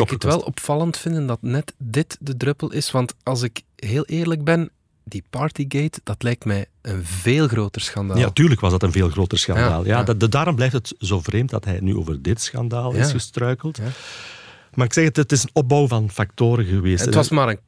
ik 0.00 0.10
het. 0.10 0.27
Wel 0.28 0.40
opvallend 0.40 0.96
vinden 0.96 1.26
dat 1.26 1.38
net 1.42 1.74
dit 1.78 2.16
de 2.20 2.36
druppel 2.36 2.72
is? 2.72 2.90
Want 2.90 3.14
als 3.22 3.42
ik 3.42 3.62
heel 3.76 4.04
eerlijk 4.04 4.44
ben, 4.44 4.70
die 5.04 5.24
Partygate, 5.30 6.00
dat 6.04 6.22
lijkt 6.22 6.44
mij 6.44 6.66
een 6.82 7.04
veel 7.04 7.48
groter 7.48 7.80
schandaal. 7.82 8.18
Ja, 8.18 8.30
tuurlijk 8.30 8.60
was 8.60 8.70
dat 8.70 8.82
een 8.82 8.92
veel 8.92 9.08
groter 9.08 9.38
schandaal. 9.38 9.82
Ja, 9.84 9.90
Ja, 9.90 9.98
ja. 9.98 10.02
dat- 10.04 10.20
dat- 10.20 10.30
daarom 10.32 10.54
blijft 10.54 10.72
het 10.74 10.94
zo 10.98 11.20
vreemd 11.20 11.50
dat 11.50 11.64
hij 11.64 11.78
nu 11.80 11.96
over 11.96 12.22
dit 12.22 12.40
schandaal 12.42 12.92
is 12.92 13.10
gestruikeld. 13.10 13.76
Ja. 13.76 13.82
Maar 14.74 14.86
ik 14.86 14.92
zeg 14.92 15.04
het, 15.04 15.16
het 15.16 15.32
is 15.32 15.42
een 15.42 15.50
opbouw 15.52 15.86
van 15.88 16.10
factoren 16.10 16.64
geweest. 16.64 17.04
het 17.04 17.14
was 17.14 17.28
maar 17.28 17.48
een, 17.48 17.58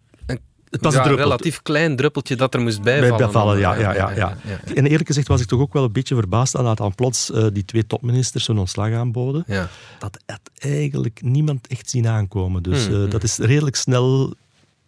Het 0.71 0.81
was 0.81 0.93
ja, 0.93 0.99
een 0.99 1.05
druppel. 1.05 1.25
relatief 1.25 1.63
klein 1.63 1.97
druppeltje 1.97 2.37
dat 2.37 2.55
er 2.55 2.61
moest 2.61 2.83
bij 2.83 3.01
bijvallen. 3.01 3.27
bevallen, 3.27 3.61
dan, 3.61 3.79
ja, 3.79 3.93
ja, 3.93 4.11
ja, 4.11 4.37
ja. 4.45 4.75
En 4.75 4.87
eerlijk 4.87 5.07
gezegd 5.07 5.29
was 5.29 5.41
ik 5.41 5.47
toch 5.47 5.61
ook 5.61 5.73
wel 5.73 5.85
een 5.85 5.93
beetje 5.93 6.15
verbaasd 6.15 6.57
aan 6.57 6.65
dat 6.65 6.77
dan 6.77 6.95
plots 6.95 7.31
eh, 7.31 7.47
die 7.53 7.65
twee 7.65 7.87
topministers 7.87 8.47
hun 8.47 8.59
ontslag 8.59 8.93
aanboden. 8.93 9.45
Ja. 9.47 9.69
Dat 9.99 10.19
had 10.27 10.51
eigenlijk 10.59 11.23
niemand 11.23 11.67
echt 11.67 11.91
zien 11.91 12.09
aankomen. 12.09 12.63
Dus 12.63 12.87
Hmm, 12.87 13.05
eh, 13.05 13.11
dat 13.11 13.23
is 13.23 13.39
redelijk 13.39 13.77
snel 13.77 14.35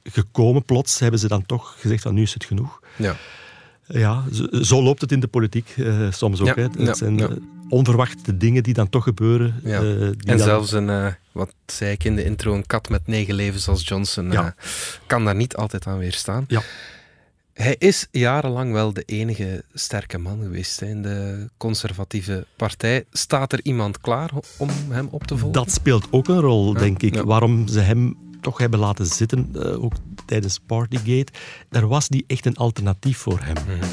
gekomen. 0.04 0.64
Plots 0.64 0.98
hebben 0.98 1.20
ze 1.20 1.28
dan 1.28 1.46
toch 1.46 1.76
gezegd 1.78 2.02
van 2.02 2.14
nu 2.14 2.22
is 2.22 2.34
het 2.34 2.44
genoeg. 2.44 2.80
Ja. 2.96 3.16
Ja, 3.86 4.24
zo, 4.32 4.62
zo 4.62 4.82
loopt 4.82 5.00
het 5.00 5.12
in 5.12 5.20
de 5.20 5.26
politiek 5.26 5.74
eh, 5.76 6.06
soms 6.10 6.40
ook. 6.40 6.46
Ja, 6.46 6.54
hè. 6.54 6.84
Ja, 6.84 6.94
zijn 6.94 7.42
onverwachte 7.72 8.36
dingen 8.36 8.62
die 8.62 8.74
dan 8.74 8.88
toch 8.88 9.04
gebeuren. 9.04 9.60
Ja. 9.64 9.80
eh, 9.80 10.02
En 10.06 10.16
dan- 10.18 10.38
zelfs 10.38 10.72
een, 10.72 10.90
eh, 10.90 11.06
wat 11.32 11.54
zei 11.66 11.90
ik 11.92 12.04
in 12.04 12.16
de 12.16 12.24
intro, 12.24 12.54
een 12.54 12.66
kat 12.66 12.88
met 12.88 13.06
negen 13.06 13.34
levens 13.34 13.68
als 13.68 13.88
Johnson 13.88 14.30
Ja. 14.30 14.54
eh, 14.56 14.64
kan 15.06 15.24
daar 15.24 15.34
niet 15.34 15.56
altijd 15.56 15.86
aan 15.86 15.98
weerstaan. 15.98 16.44
Ja. 16.48 16.62
Hij 17.52 17.76
is 17.78 18.06
jarenlang 18.10 18.72
wel 18.72 18.92
de 18.92 19.02
enige 19.02 19.64
sterke 19.74 20.18
man 20.18 20.38
geweest 20.42 20.80
hè, 20.80 20.86
in 20.86 21.02
de 21.02 21.48
conservatieve 21.56 22.46
partij. 22.56 23.04
Staat 23.12 23.52
er 23.52 23.60
iemand 23.62 24.00
klaar 24.00 24.30
om 24.56 24.68
hem 24.88 25.08
op 25.10 25.24
te 25.26 25.36
volgen? 25.36 25.52
Dat 25.62 25.70
speelt 25.72 26.06
ook 26.10 26.28
een 26.28 26.40
rol, 26.40 26.72
denk 26.72 27.02
ik. 27.02 27.14
Waarom 27.22 27.68
ze 27.68 27.80
hem 27.80 28.16
toch 28.40 28.58
hebben 28.58 28.78
laten 28.78 29.06
zitten, 29.06 29.54
ook 29.82 29.92
tijdens 30.26 30.58
Partygate. 30.66 31.32
Er 31.70 31.86
was 31.88 32.08
niet 32.08 32.24
echt 32.26 32.46
een 32.46 32.56
alternatief 32.56 33.18
voor 33.18 33.40
hem. 33.42 33.56
Mhm. 33.76 33.86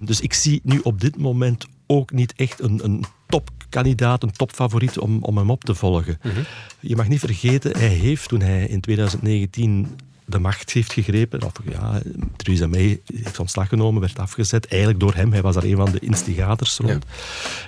Dus 0.00 0.20
ik 0.20 0.32
zie 0.34 0.60
nu 0.64 0.80
op 0.82 1.00
dit 1.00 1.16
moment 1.18 1.66
ook 1.86 2.12
niet 2.12 2.32
echt 2.36 2.60
een, 2.60 2.84
een 2.84 3.04
topkandidaat, 3.28 4.22
een 4.22 4.32
topfavoriet 4.32 4.98
om, 4.98 5.22
om 5.22 5.36
hem 5.36 5.50
op 5.50 5.64
te 5.64 5.74
volgen. 5.74 6.18
Mhm. 6.22 6.40
Je 6.80 6.96
mag 6.96 7.08
niet 7.08 7.20
vergeten, 7.20 7.76
hij 7.76 7.88
heeft 7.88 8.28
toen 8.28 8.40
hij 8.40 8.66
in 8.66 8.80
2019 8.80 9.86
de 10.28 10.38
macht 10.38 10.72
heeft 10.72 10.92
gegrepen, 10.92 11.42
of 11.42 11.52
ja, 11.70 12.00
Theresa 12.36 12.66
May 12.66 13.00
heeft 13.14 13.38
ontslag 13.38 13.68
genomen, 13.68 14.00
werd 14.00 14.18
afgezet, 14.18 14.66
eigenlijk 14.66 15.00
door 15.00 15.14
hem. 15.14 15.32
Hij 15.32 15.42
was 15.42 15.54
daar 15.54 15.64
een 15.64 15.76
van 15.76 15.90
de 15.92 15.98
instigators 15.98 16.76
rond. 16.76 17.04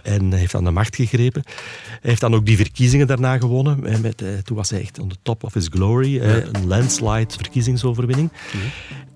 En 0.03 0.31
hij 0.31 0.39
heeft 0.39 0.55
aan 0.55 0.65
de 0.65 0.71
macht 0.71 0.97
gegrepen. 0.97 1.43
Hij 1.87 1.99
heeft 2.01 2.21
dan 2.21 2.35
ook 2.35 2.47
die 2.47 2.57
verkiezingen 2.57 3.07
daarna 3.07 3.39
gewonnen. 3.39 3.87
En 3.87 4.01
met, 4.01 4.23
eh, 4.23 4.29
toen 4.39 4.57
was 4.57 4.71
hij 4.71 4.81
echt 4.81 4.99
on 4.99 5.09
the 5.09 5.17
top 5.23 5.45
of 5.45 5.55
his 5.55 5.69
glory. 5.71 6.21
eh, 6.21 6.37
een 6.37 6.67
landslide 6.67 7.35
verkiezingsoverwinning. 7.37 8.31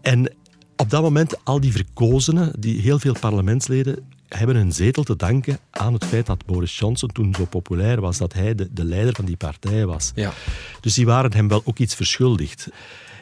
En 0.00 0.32
op 0.76 0.90
dat 0.90 1.02
moment, 1.02 1.44
al 1.44 1.60
die 1.60 1.72
verkozenen, 1.72 2.52
die 2.58 2.80
heel 2.80 2.98
veel 2.98 3.16
parlementsleden, 3.20 3.98
hebben 4.38 4.56
hun 4.56 4.72
zetel 4.72 5.02
te 5.02 5.16
danken 5.16 5.58
aan 5.70 5.92
het 5.92 6.04
feit 6.04 6.26
dat 6.26 6.46
Boris 6.46 6.78
Johnson 6.78 7.08
toen 7.08 7.34
zo 7.34 7.44
populair 7.44 8.00
was, 8.00 8.18
dat 8.18 8.32
hij 8.32 8.54
de, 8.54 8.68
de 8.72 8.84
leider 8.84 9.14
van 9.14 9.24
die 9.24 9.36
partij 9.36 9.86
was. 9.86 10.12
Ja. 10.14 10.32
Dus 10.80 10.94
die 10.94 11.06
waren 11.06 11.32
hem 11.32 11.48
wel 11.48 11.62
ook 11.64 11.78
iets 11.78 11.94
verschuldigd. 11.94 12.68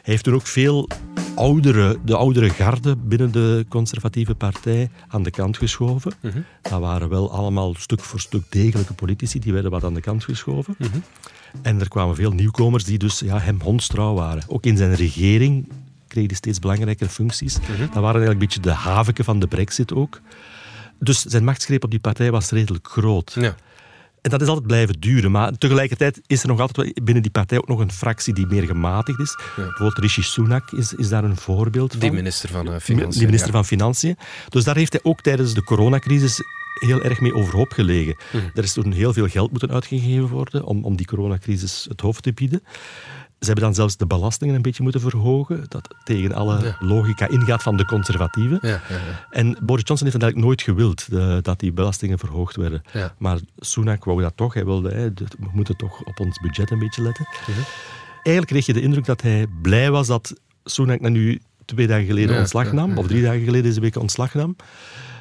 Hij 0.03 0.13
heeft 0.13 0.23
toen 0.23 0.33
ook 0.33 0.47
veel 0.47 0.87
oudere, 1.35 1.99
de 2.05 2.15
oudere 2.15 2.49
garde 2.49 2.95
binnen 2.95 3.31
de 3.31 3.65
conservatieve 3.69 4.35
partij 4.35 4.89
aan 5.07 5.23
de 5.23 5.31
kant 5.31 5.57
geschoven. 5.57 6.13
Dat 6.61 6.79
waren 6.79 7.09
wel 7.09 7.31
allemaal 7.31 7.73
stuk 7.73 7.99
voor 7.99 8.19
stuk 8.19 8.43
degelijke 8.49 8.93
politici, 8.93 9.39
die 9.39 9.53
werden 9.53 9.71
wat 9.71 9.83
aan 9.83 9.93
de 9.93 10.01
kant 10.01 10.23
geschoven. 10.23 10.75
En 11.61 11.79
er 11.79 11.87
kwamen 11.87 12.15
veel 12.15 12.31
nieuwkomers 12.31 12.83
die 12.83 12.97
dus 12.97 13.19
ja, 13.19 13.39
hem 13.39 13.61
hondstrouw 13.61 14.13
waren. 14.13 14.43
Ook 14.47 14.65
in 14.65 14.77
zijn 14.77 14.95
regering 14.95 15.67
kreeg 16.07 16.27
hij 16.27 16.35
steeds 16.35 16.59
belangrijkere 16.59 17.09
functies. 17.09 17.53
Dat 17.53 17.63
waren 17.93 18.03
eigenlijk 18.03 18.31
een 18.31 18.37
beetje 18.37 18.59
de 18.59 18.71
havenken 18.71 19.25
van 19.25 19.39
de 19.39 19.47
brexit 19.47 19.93
ook. 19.93 20.21
Dus 21.03 21.21
zijn 21.21 21.43
machtsgreep 21.43 21.83
op 21.83 21.91
die 21.91 21.99
partij 21.99 22.31
was 22.31 22.49
redelijk 22.49 22.87
groot. 22.87 23.31
Ja. 23.39 23.55
En 24.23 24.29
dat 24.29 24.41
is 24.41 24.47
altijd 24.47 24.67
blijven 24.67 24.99
duren. 24.99 25.31
Maar 25.31 25.57
tegelijkertijd 25.57 26.21
is 26.27 26.41
er 26.41 26.47
nog 26.47 26.59
altijd 26.59 27.03
binnen 27.03 27.23
die 27.23 27.31
partij 27.31 27.57
ook 27.57 27.67
nog 27.67 27.79
een 27.79 27.91
fractie 27.91 28.33
die 28.33 28.47
meer 28.47 28.63
gematigd 28.63 29.19
is. 29.19 29.37
Bijvoorbeeld 29.55 29.97
Rishi 29.97 30.21
Sunak 30.21 30.71
is, 30.71 30.93
is 30.93 31.09
daar 31.09 31.23
een 31.23 31.37
voorbeeld 31.37 31.91
van. 31.91 31.99
Die 31.99 32.11
minister 32.11 32.49
van 32.49 32.73
eh, 32.73 32.79
Financiën. 32.79 33.11
Die 33.11 33.25
minister 33.25 33.47
ja. 33.47 33.55
van 33.55 33.65
Financiën. 33.65 34.17
Dus 34.49 34.63
daar 34.63 34.75
heeft 34.75 34.93
hij 34.93 35.01
ook 35.03 35.21
tijdens 35.21 35.53
de 35.53 35.63
coronacrisis 35.63 36.41
heel 36.73 37.03
erg 37.03 37.19
mee 37.19 37.33
overhoop 37.33 37.71
gelegen. 37.71 38.15
Mhm. 38.31 38.43
Er 38.53 38.63
is 38.63 38.73
toen 38.73 38.91
heel 38.91 39.13
veel 39.13 39.27
geld 39.27 39.51
moeten 39.51 39.71
uitgegeven 39.71 40.27
worden 40.27 40.63
om, 40.63 40.85
om 40.85 40.95
die 40.95 41.05
coronacrisis 41.05 41.85
het 41.89 42.01
hoofd 42.01 42.23
te 42.23 42.33
bieden. 42.33 42.63
Ze 43.43 43.49
hebben 43.49 43.63
dan 43.63 43.73
zelfs 43.73 43.97
de 43.97 44.05
belastingen 44.05 44.55
een 44.55 44.61
beetje 44.61 44.83
moeten 44.83 45.01
verhogen, 45.01 45.65
dat 45.67 45.95
tegen 46.03 46.33
alle 46.33 46.75
logica 46.79 47.27
ingaat 47.27 47.63
van 47.63 47.77
de 47.77 47.85
conservatieven. 47.85 48.59
Ja, 48.61 48.69
ja, 48.69 48.79
ja. 48.89 49.27
En 49.29 49.57
Boris 49.61 49.83
Johnson 49.85 50.07
heeft 50.07 50.21
eigenlijk 50.21 50.45
nooit 50.45 50.61
gewild, 50.61 51.07
dat 51.43 51.59
die 51.59 51.71
belastingen 51.71 52.19
verhoogd 52.19 52.55
werden. 52.55 52.81
Maar 53.17 53.39
Sunak 53.57 54.03
wou 54.05 54.21
dat 54.21 54.33
toch. 54.35 54.53
Hij 54.53 54.65
wilde, 54.65 54.89
hè, 54.89 55.13
we 55.13 55.49
moeten 55.53 55.77
toch 55.77 56.03
op 56.03 56.19
ons 56.19 56.39
budget 56.39 56.71
een 56.71 56.79
beetje 56.79 57.01
letten. 57.01 57.27
Mhm. 57.29 57.59
Eigenlijk 58.13 58.47
kreeg 58.47 58.65
je 58.65 58.73
de 58.73 58.81
indruk 58.81 59.05
dat 59.05 59.21
hij 59.21 59.47
blij 59.61 59.91
was 59.91 60.07
dat 60.07 60.33
Sunak 60.63 60.99
na 60.99 61.09
nu 61.09 61.41
twee 61.65 61.87
dagen 61.87 62.05
geleden 62.05 62.37
ontslag 62.37 62.71
nam, 62.71 62.97
of 62.97 63.07
drie 63.07 63.21
dagen 63.21 63.43
geleden 63.43 63.63
deze 63.63 63.79
week 63.79 63.97
ontslag 63.97 64.33
nam. 64.33 64.55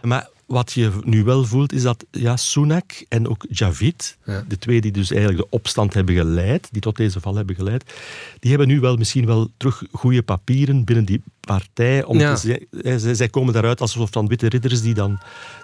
Maar 0.03 0.29
wat 0.53 0.73
je 0.73 0.91
nu 1.05 1.25
wel 1.25 1.45
voelt, 1.45 1.73
is 1.73 1.83
dat 1.83 2.05
ja, 2.11 2.37
Sunak 2.37 3.05
en 3.09 3.29
ook 3.29 3.45
Javid, 3.49 4.17
Ja. 4.25 4.45
de 4.49 4.59
twee 4.59 4.81
die 4.81 4.93
dus 4.93 5.11
eigenlijk 5.11 5.41
de 5.43 5.57
opstand 5.57 5.95
hebben 5.95 6.15
geleid, 6.15 6.69
die 6.71 6.81
tot 6.81 6.97
deze 6.97 7.21
val 7.21 7.35
hebben 7.37 7.55
geleid, 7.57 7.93
die 8.39 8.51
hebben 8.51 8.69
nu 8.69 8.81
wel 8.81 8.97
misschien 8.97 9.27
wel 9.27 9.49
terug 9.57 9.83
goede 9.93 10.23
papieren 10.23 10.85
binnen 10.85 11.05
die 11.05 11.23
partij. 11.41 12.05
Om 12.05 12.19
Ja. 12.19 12.35
te 12.35 12.41
ze- 12.41 12.67
eh, 12.83 12.95
zij, 12.97 13.15
zij 13.15 13.29
komen 13.29 13.53
daaruit 13.53 13.81
als 13.81 13.95
een 13.95 14.01
soort 14.01 14.13
van 14.13 14.27
witte 14.29 14.49
ridders 14.49 14.83
die 14.83 14.95
dan 14.95 15.21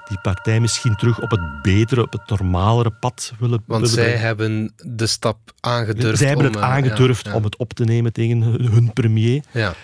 die 0.08 0.18
partij 0.22 0.60
misschien 0.60 0.96
terug 0.96 1.20
op 1.20 1.30
het 1.30 1.62
betere, 1.62 2.02
op 2.02 2.12
het 2.12 2.28
normalere 2.28 2.90
pad 2.90 3.32
willen 3.38 3.62
Want 3.66 3.80
willen 3.80 3.94
zij 3.94 4.04
brengen. 4.04 4.20
hebben 4.26 4.72
de 4.84 5.06
stap 5.06 5.38
aangedurfd. 5.60 6.18
Zij 6.18 6.26
hebben 6.28 6.46
om, 6.46 6.52
het 6.52 6.60
eh, 6.62 6.68
aangedurfd 6.70 7.26
ja, 7.26 7.34
om 7.34 7.44
het 7.44 7.56
op 7.56 7.72
te 7.72 7.84
nemen 7.84 8.12
tegen 8.12 8.42
hun, 8.42 8.70
hun 8.70 8.92
premier. 8.92 9.42
Ja. 9.52 9.74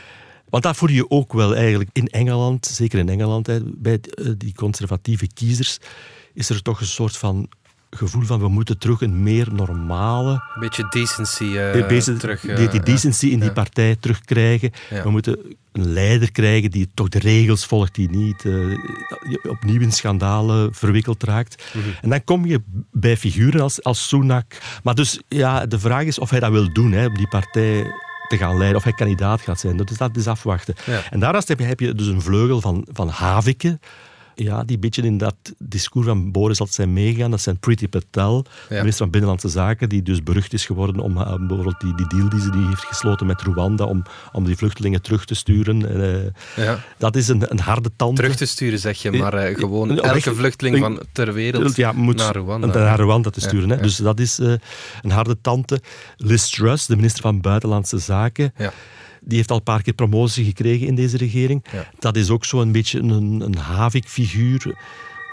Want 0.54 0.66
dat 0.66 0.76
voel 0.76 0.88
je 0.90 1.10
ook 1.10 1.32
wel 1.32 1.56
eigenlijk 1.56 1.90
in 1.92 2.06
Engeland, 2.06 2.66
zeker 2.66 2.98
in 2.98 3.08
Engeland, 3.08 3.48
bij 3.82 3.98
eh, 4.00 4.26
die 4.38 4.54
conservatieve 4.54 5.26
kiezers, 5.34 5.78
is 6.34 6.48
er 6.48 6.62
toch 6.62 6.80
een 6.80 6.86
soort 6.86 7.16
van 7.16 7.48
gevoel 7.90 8.22
van 8.22 8.40
we 8.40 8.48
moeten 8.48 8.78
terug 8.78 9.00
een 9.00 9.22
meer 9.22 9.48
normale, 9.52 10.30
Een 10.32 10.60
beetje 10.60 10.86
decency 10.90 11.44
eh, 11.44 11.78
eh, 11.80 11.88
bezig- 11.88 12.18
terug. 12.18 12.46
eh, 12.46 12.56
die, 12.56 12.68
die 12.68 12.80
decency 12.80 13.26
in 13.26 13.38
die 13.38 13.48
ja. 13.48 13.54
partij 13.54 13.96
terugkrijgen. 13.96 14.70
Ja. 14.90 15.02
We 15.02 15.10
moeten 15.10 15.38
een 15.72 15.92
leider 15.92 16.32
krijgen 16.32 16.70
die 16.70 16.88
toch 16.94 17.08
de 17.08 17.18
regels 17.18 17.66
volgt, 17.66 17.94
die 17.94 18.10
niet 18.10 18.44
eh, 18.44 18.78
opnieuw 19.50 19.80
in 19.80 19.92
schandalen 19.92 20.74
verwikkeld 20.74 21.22
raakt. 21.22 21.64
Mhm. 21.74 21.84
En 22.02 22.10
dan 22.10 22.24
kom 22.24 22.46
je 22.46 22.62
bij 22.92 23.16
figuren 23.16 23.60
als, 23.60 23.82
als 23.82 24.08
Sunak. 24.08 24.58
Maar 24.82 24.94
dus 24.94 25.20
ja, 25.28 25.66
de 25.66 25.78
vraag 25.78 26.04
is 26.04 26.18
of 26.18 26.30
hij 26.30 26.40
dat 26.40 26.50
wil 26.50 26.72
doen, 26.72 26.92
hè, 26.92 27.06
om 27.06 27.16
die 27.16 27.28
partij 27.28 27.86
te 28.28 28.36
gaan 28.36 28.56
leiden, 28.56 28.76
of 28.76 28.84
hij 28.84 28.92
kandidaat 28.92 29.40
gaat 29.40 29.60
zijn. 29.60 29.76
Dat 29.76 29.90
is, 29.90 29.96
dat 29.96 30.16
is 30.16 30.26
afwachten. 30.26 30.74
Ja. 30.86 31.00
En 31.10 31.20
daarnaast 31.20 31.48
heb 31.48 31.58
je, 31.58 31.64
heb 31.64 31.80
je 31.80 31.94
dus 31.94 32.06
een 32.06 32.22
vleugel 32.22 32.60
van, 32.60 32.86
van 32.92 33.08
Havike, 33.08 33.78
ja, 34.34 34.64
die 34.64 34.78
beetje 34.78 35.02
in 35.02 35.18
dat 35.18 35.34
discours 35.58 36.06
van 36.06 36.32
Boris 36.32 36.58
altijd 36.58 36.76
zijn 36.76 36.92
meegegaan. 36.92 37.30
Dat 37.30 37.40
zijn 37.40 37.58
Priti 37.58 37.88
Patel, 37.88 38.44
Ja. 38.68 38.76
minister 38.76 38.96
van 39.02 39.10
Binnenlandse 39.10 39.48
Zaken, 39.48 39.88
die 39.88 40.02
dus 40.02 40.22
berucht 40.22 40.52
is 40.52 40.66
geworden 40.66 41.00
om 41.00 41.16
eh, 41.18 41.34
bijvoorbeeld 41.38 41.80
die, 41.80 41.94
die 41.94 42.06
deal 42.06 42.28
die 42.28 42.40
ze 42.40 42.50
die 42.50 42.66
heeft 42.66 42.84
gesloten 42.84 43.26
met 43.26 43.40
Rwanda 43.42 43.84
om, 43.84 44.02
om 44.32 44.44
die 44.44 44.56
vluchtelingen 44.56 45.02
terug 45.02 45.24
te 45.24 45.34
sturen. 45.34 46.02
Eh, 46.56 46.64
Ja. 46.64 46.78
Dat 46.98 47.16
is 47.16 47.28
een, 47.28 47.42
een 47.50 47.58
harde 47.60 47.90
tand. 47.96 48.16
Terug 48.16 48.36
te 48.36 48.46
sturen, 48.46 48.78
zeg 48.78 49.02
je, 49.02 49.10
maar 49.10 49.34
eh, 49.34 49.56
gewoon 49.58 50.00
elke 50.00 50.34
vluchteling 50.34 50.78
van 50.78 51.00
ter 51.12 51.32
wereld 51.32 51.76
ja, 51.76 51.92
moet 51.92 52.16
naar 52.16 52.36
Rwanda. 52.36 52.66
naar 52.66 53.00
Rwanda 53.00 53.30
te 53.30 53.40
sturen. 53.40 53.70
Hè. 53.70 53.76
Dus 53.76 53.96
dat 53.96 54.20
is 54.20 54.38
een 55.02 55.10
harde 55.10 55.36
tante. 55.40 55.80
Liz 56.16 56.50
Truss, 56.50 56.86
de 56.86 56.96
minister 56.96 57.22
van 57.22 57.40
Buitenlandse 57.40 57.98
Zaken, 57.98 58.52
Ja. 58.56 58.72
Die 59.24 59.36
heeft 59.36 59.50
al 59.50 59.56
een 59.56 59.62
paar 59.62 59.82
keer 59.82 59.92
promotie 59.94 60.44
gekregen 60.44 60.86
in 60.86 60.94
deze 60.94 61.16
regering. 61.16 61.64
Ja. 61.72 61.86
Dat 61.98 62.16
is 62.16 62.30
ook 62.30 62.44
zo'n 62.44 62.72
beetje 62.72 62.98
een, 62.98 63.40
een 63.40 63.56
Havik-figuur. 63.56 64.74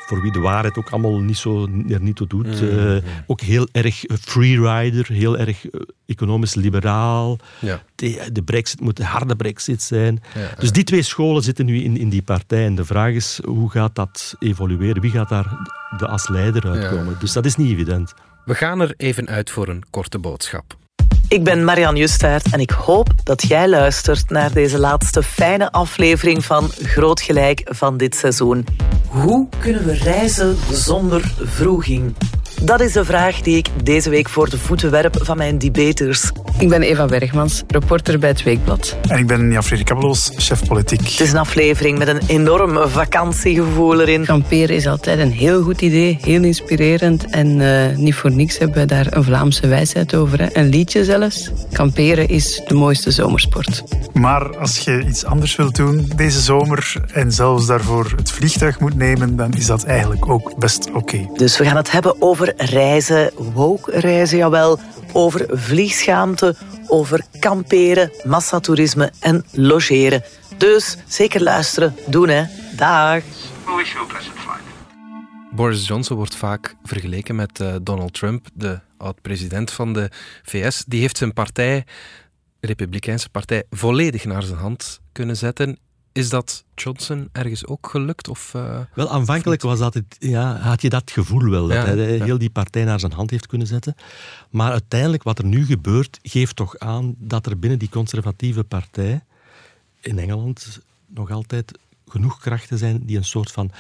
Voor 0.08 0.22
wie 0.22 0.32
de 0.32 0.40
waarheid 0.40 0.78
ook 0.78 0.90
allemaal 0.90 1.20
niet 1.20 1.38
zo, 1.38 1.68
er 1.90 2.02
niet 2.02 2.16
toe 2.16 2.28
doet. 2.28 2.62
Mm, 2.62 2.70
Eh, 2.70 2.96
ook 3.28 3.42
heel 3.42 3.68
erg 3.72 4.04
freerider, 4.22 5.08
heel 5.08 5.38
erg 5.38 5.70
eh, 5.70 5.82
economisch 6.06 6.56
liberaal. 6.56 7.38
Ja. 7.60 7.84
De, 7.96 8.30
de 8.32 8.42
brexit 8.44 8.80
moet 8.82 9.00
een 9.00 9.06
harde 9.06 9.36
brexit 9.36 9.82
zijn. 9.82 10.22
Dus 10.60 10.72
die 10.72 10.84
twee 10.84 11.02
scholen 11.02 11.44
zitten 11.44 11.66
nu 11.66 11.82
in, 11.84 11.98
in 11.98 12.10
die 12.10 12.22
partij. 12.22 12.66
En 12.66 12.76
de 12.76 12.86
vraag 12.86 13.14
is, 13.14 13.40
hoe 13.46 13.70
gaat 13.70 13.96
dat 13.96 14.36
evolueren? 14.40 15.02
Wie 15.02 15.12
gaat 15.12 15.30
daar 15.30 15.58
de 15.98 16.08
als 16.08 16.28
leider 16.30 16.68
uitkomen? 16.68 17.16
Dus 17.20 17.32
dat 17.34 17.46
is 17.46 17.56
niet 17.56 17.72
evident. 17.72 18.14
We 18.46 18.56
gaan 18.56 18.80
er 18.82 18.94
even 18.98 19.28
uit 19.28 19.50
voor 19.50 19.68
een 19.68 19.84
korte 19.90 20.20
boodschap. 20.20 20.78
Ik 21.32 21.44
ben 21.44 21.64
Marian 21.64 21.96
Justaert 21.96 22.52
en 22.52 22.60
ik 22.60 22.70
hoop 22.70 23.08
dat 23.24 23.42
jij 23.42 23.70
luistert 23.70 24.30
naar 24.30 24.54
deze 24.54 24.80
laatste 24.80 25.24
fijne 25.24 25.72
aflevering 25.72 26.46
van 26.46 26.70
Groot 26.82 27.22
Gelijk 27.22 27.62
van 27.66 27.98
dit 27.98 28.16
seizoen. 28.16 28.66
Hoe 29.08 29.48
kunnen 29.60 29.86
we 29.86 29.94
reizen 29.94 30.58
zonder 30.72 31.34
vroeging? 31.44 32.16
Dat 32.62 32.82
is 32.82 32.92
de 32.94 33.06
vraag 33.06 33.42
die 33.42 33.58
ik 33.58 33.68
deze 33.84 34.10
week 34.10 34.30
voor 34.30 34.50
de 34.50 34.58
voeten 34.58 34.92
werp 34.92 35.18
van 35.22 35.38
mijn 35.38 35.58
debaters. 35.58 36.32
Ik 36.62 36.70
ben 36.70 36.82
Eva 36.82 37.06
Bergmans, 37.06 37.64
reporter 37.68 38.20
bij 38.20 38.30
het 38.30 38.44
Weekblad. 38.44 38.98
En 39.08 39.18
ik 39.18 39.28
ben 39.28 39.52
Jan-Frederik 39.52 39.86
Kabeloos, 39.86 40.32
chef 40.36 40.68
politiek. 40.68 41.00
Het 41.00 41.20
is 41.20 41.32
een 41.32 41.38
aflevering 41.38 41.98
met 41.98 42.08
een 42.08 42.22
enorm 42.28 42.90
vakantiegevoel 42.90 44.02
erin. 44.02 44.26
Kamperen 44.26 44.76
is 44.76 44.88
altijd 44.88 45.20
een 45.20 45.32
heel 45.32 45.62
goed 45.64 45.82
idee, 45.82 46.18
heel 46.22 46.44
inspirerend. 46.44 47.26
En 47.30 47.62
eh, 47.62 47.98
niet 47.98 48.16
voor 48.16 48.32
niks 48.32 48.58
hebben 48.58 48.78
we 48.78 48.86
daar 48.86 49.08
een 49.10 49.24
Vlaamse 49.24 49.68
wijsheid 49.68 50.16
over. 50.16 50.40
Hè. 50.40 50.48
Een 50.58 50.70
liedje 50.70 51.04
zelfs. 51.04 51.52
Kamperen 51.72 52.28
is 52.28 52.62
de 52.68 52.74
mooiste 52.74 53.12
zomersport. 53.12 53.84
Maar 54.14 54.58
als 54.58 54.78
je 54.78 55.06
iets 55.08 55.26
anders 55.26 55.56
wilt 55.56 55.76
doen 55.76 56.12
deze 56.16 56.40
zomer 56.40 56.94
en 57.14 57.32
zelfs 57.32 57.66
daarvoor 57.66 58.14
het 58.16 58.32
vliegtuig 58.32 58.80
moet 58.80 58.96
nemen, 58.96 59.36
dan 59.36 59.54
is 59.54 59.66
dat 59.66 59.84
eigenlijk 59.84 60.30
ook 60.30 60.60
best 60.60 60.92
oké. 60.94 61.30
Dus 61.34 61.58
we 61.58 61.66
gaan 61.66 61.76
het 61.76 61.92
hebben 61.92 62.22
over 62.22 62.54
reizen, 62.58 63.32
woke 63.54 64.00
reizen, 64.00 64.38
jawel, 64.38 64.80
over 65.14 65.46
vliegschaamte, 65.50 66.51
over 66.88 67.26
kamperen, 67.40 68.12
massatoerisme 68.24 69.12
en 69.20 69.46
logeren. 69.52 70.24
Dus 70.58 70.98
zeker 71.08 71.44
luisteren, 71.44 71.96
doen 72.08 72.30
hè. 72.30 72.44
Dag. 72.76 73.24
Boris 75.52 75.88
Johnson 75.88 76.18
wordt 76.18 76.36
vaak 76.36 76.76
vergeleken 76.84 77.36
met 77.36 77.60
eh, 77.60 77.76
Donald 77.82 78.14
Trump, 78.14 78.48
de 78.54 78.80
oud-president 78.98 79.72
van 79.72 79.94
de 79.94 80.10
VS. 80.44 80.84
Die 80.88 81.02
heeft 81.02 81.18
zijn 81.18 81.34
partij, 81.34 81.86
de 82.60 82.68
Republikeinse 82.68 83.30
partij, 83.30 83.64
volledig 83.70 84.26
naar 84.26 84.44
zijn 84.44 84.58
hand 84.60 85.00
kunnen 85.12 85.38
zetten. 85.38 85.78
Is 86.14 86.30
dat 86.30 86.64
Johnson 86.76 87.30
ergens 87.32 87.66
ook 87.66 87.88
gelukt? 87.90 88.28
Of, 88.28 88.54
eh, 88.54 88.80
Wel, 88.94 89.10
aanvankelijk 89.10 89.62
was 89.62 89.80
dat 89.80 89.94
het, 89.94 90.16
ja, 90.20 90.58
had 90.60 90.82
je 90.82 90.90
dat 90.90 91.12
gevoel 91.12 91.50
wel, 91.50 91.68
dat 91.68 91.78
Ja, 91.78 91.86
hij 91.86 92.18
ja. 92.18 92.24
heel 92.24 92.38
die 92.38 92.50
partij 92.50 92.84
naar 92.84 93.00
zijn 93.00 93.12
hand 93.12 93.30
heeft 93.30 93.48
kunnen 93.48 93.68
zetten. 93.68 93.96
Maar 94.50 94.72
uiteindelijk, 94.72 95.24
wat 95.24 95.38
er 95.40 95.46
nu 95.46 95.66
gebeurt, 95.66 96.20
geeft 96.22 96.56
toch 96.56 96.78
aan 96.78 97.16
dat 97.18 97.46
er 97.46 97.60
binnen 97.60 97.80
die 97.80 97.90
conservatieve 97.90 98.64
partij 98.64 99.24
in 100.02 100.20
Engeland 100.20 100.80
nog 101.08 101.32
altijd 101.32 101.78
genoeg 102.12 102.40
krachten 102.40 102.78
zijn 102.78 103.02
die 103.06 103.18
een 103.18 103.24
soort 103.26 103.52
van 103.52 103.72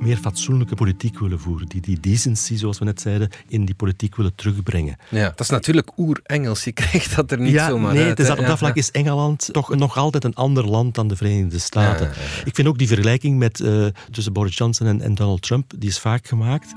meer 0.00 0.16
fatsoenlijke 0.16 0.74
politiek 0.74 1.18
willen 1.18 1.40
voeren. 1.40 1.68
Die 1.68 1.80
die 1.80 2.00
decency, 2.00 2.56
zoals 2.56 2.78
we 2.78 2.84
net 2.84 3.00
zeiden, 3.00 3.28
in 3.48 3.64
die 3.64 3.74
politiek 3.74 4.16
willen 4.16 4.34
terugbrengen. 4.34 4.96
ja, 5.10 5.28
dat 5.28 5.40
is 5.40 5.48
natuurlijk 5.48 5.90
oer-Engels. 5.96 6.64
Je 6.64 6.72
krijgt 6.72 7.16
dat 7.16 7.30
er 7.30 7.40
niet 7.40 7.52
ja, 7.52 7.68
zomaar 7.68 7.92
nee, 7.92 8.00
uit. 8.00 8.10
het 8.10 8.18
is 8.18 8.24
hè. 8.28 8.30
dat, 8.34 8.40
op 8.42 8.46
dat 8.48 8.58
vlak 8.58 8.76
is 8.76 8.90
Engeland 8.90 9.48
toch 9.52 9.74
nog 9.76 9.96
altijd 9.96 10.24
een 10.24 10.34
ander 10.34 10.66
land 10.66 10.94
dan 10.94 11.08
de 11.08 11.16
Verenigde 11.16 11.58
Staten. 11.58 12.06
Ja, 12.06 12.12
ja, 12.12 12.18
ja. 12.38 12.44
Ik 12.44 12.54
vind 12.54 12.68
ook 12.68 12.78
die 12.78 12.86
vergelijking 12.88 13.38
met, 13.38 13.60
eh, 13.60 13.86
tussen 14.10 14.32
Boris 14.32 14.56
Johnson 14.56 14.86
en, 14.86 15.00
en 15.00 15.14
Donald 15.14 15.42
Trump, 15.42 15.72
die 15.78 15.88
is 15.88 15.98
vaak 15.98 16.26
gemaakt. 16.26 16.74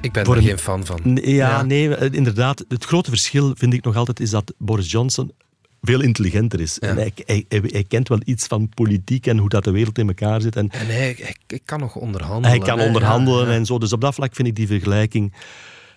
Ik 0.00 0.12
ben 0.12 0.24
er 0.24 0.36
een- 0.36 0.42
geen 0.42 0.58
fan 0.58 0.86
van. 0.86 1.00
Nee, 1.02 1.34
ja, 1.34 1.48
Ja. 1.48 1.62
nee, 1.62 1.94
eh, 1.96 2.12
inderdaad. 2.12 2.64
Het 2.68 2.84
grote 2.84 3.10
verschil 3.10 3.52
vind 3.56 3.72
ik 3.74 3.84
nog 3.84 3.96
altijd 3.96 4.20
is 4.20 4.30
dat 4.30 4.54
Boris 4.58 4.90
Johnson 4.90 5.32
veel 5.82 6.00
intelligenter 6.00 6.60
is. 6.60 6.76
Ja. 6.80 6.88
En 6.88 6.96
hij, 6.96 7.12
hij, 7.24 7.44
hij, 7.48 7.60
hij 7.66 7.84
kent 7.84 8.08
wel 8.08 8.20
iets 8.24 8.46
van 8.46 8.68
politiek 8.68 9.26
en 9.26 9.38
hoe 9.38 9.48
dat 9.48 9.64
de 9.64 9.70
wereld 9.70 9.98
in 9.98 10.08
elkaar 10.08 10.40
zit. 10.40 10.56
En 10.56 10.70
En 10.70 10.86
hij, 10.86 11.34
kan 11.64 11.80
nog 11.80 11.96
onderhandelen. 11.96 12.58
hij 12.58 12.68
kan 12.68 12.78
hè. 12.78 12.86
onderhandelen 12.86 13.48
Ja, 13.48 13.54
en 13.54 13.66
zo. 13.66 13.78
Dus 13.78 13.92
op 13.92 14.00
dat 14.00 14.14
vlak 14.14 14.34
vind 14.34 14.48
ik 14.48 14.56
die 14.56 14.66
vergelijking 14.66 15.32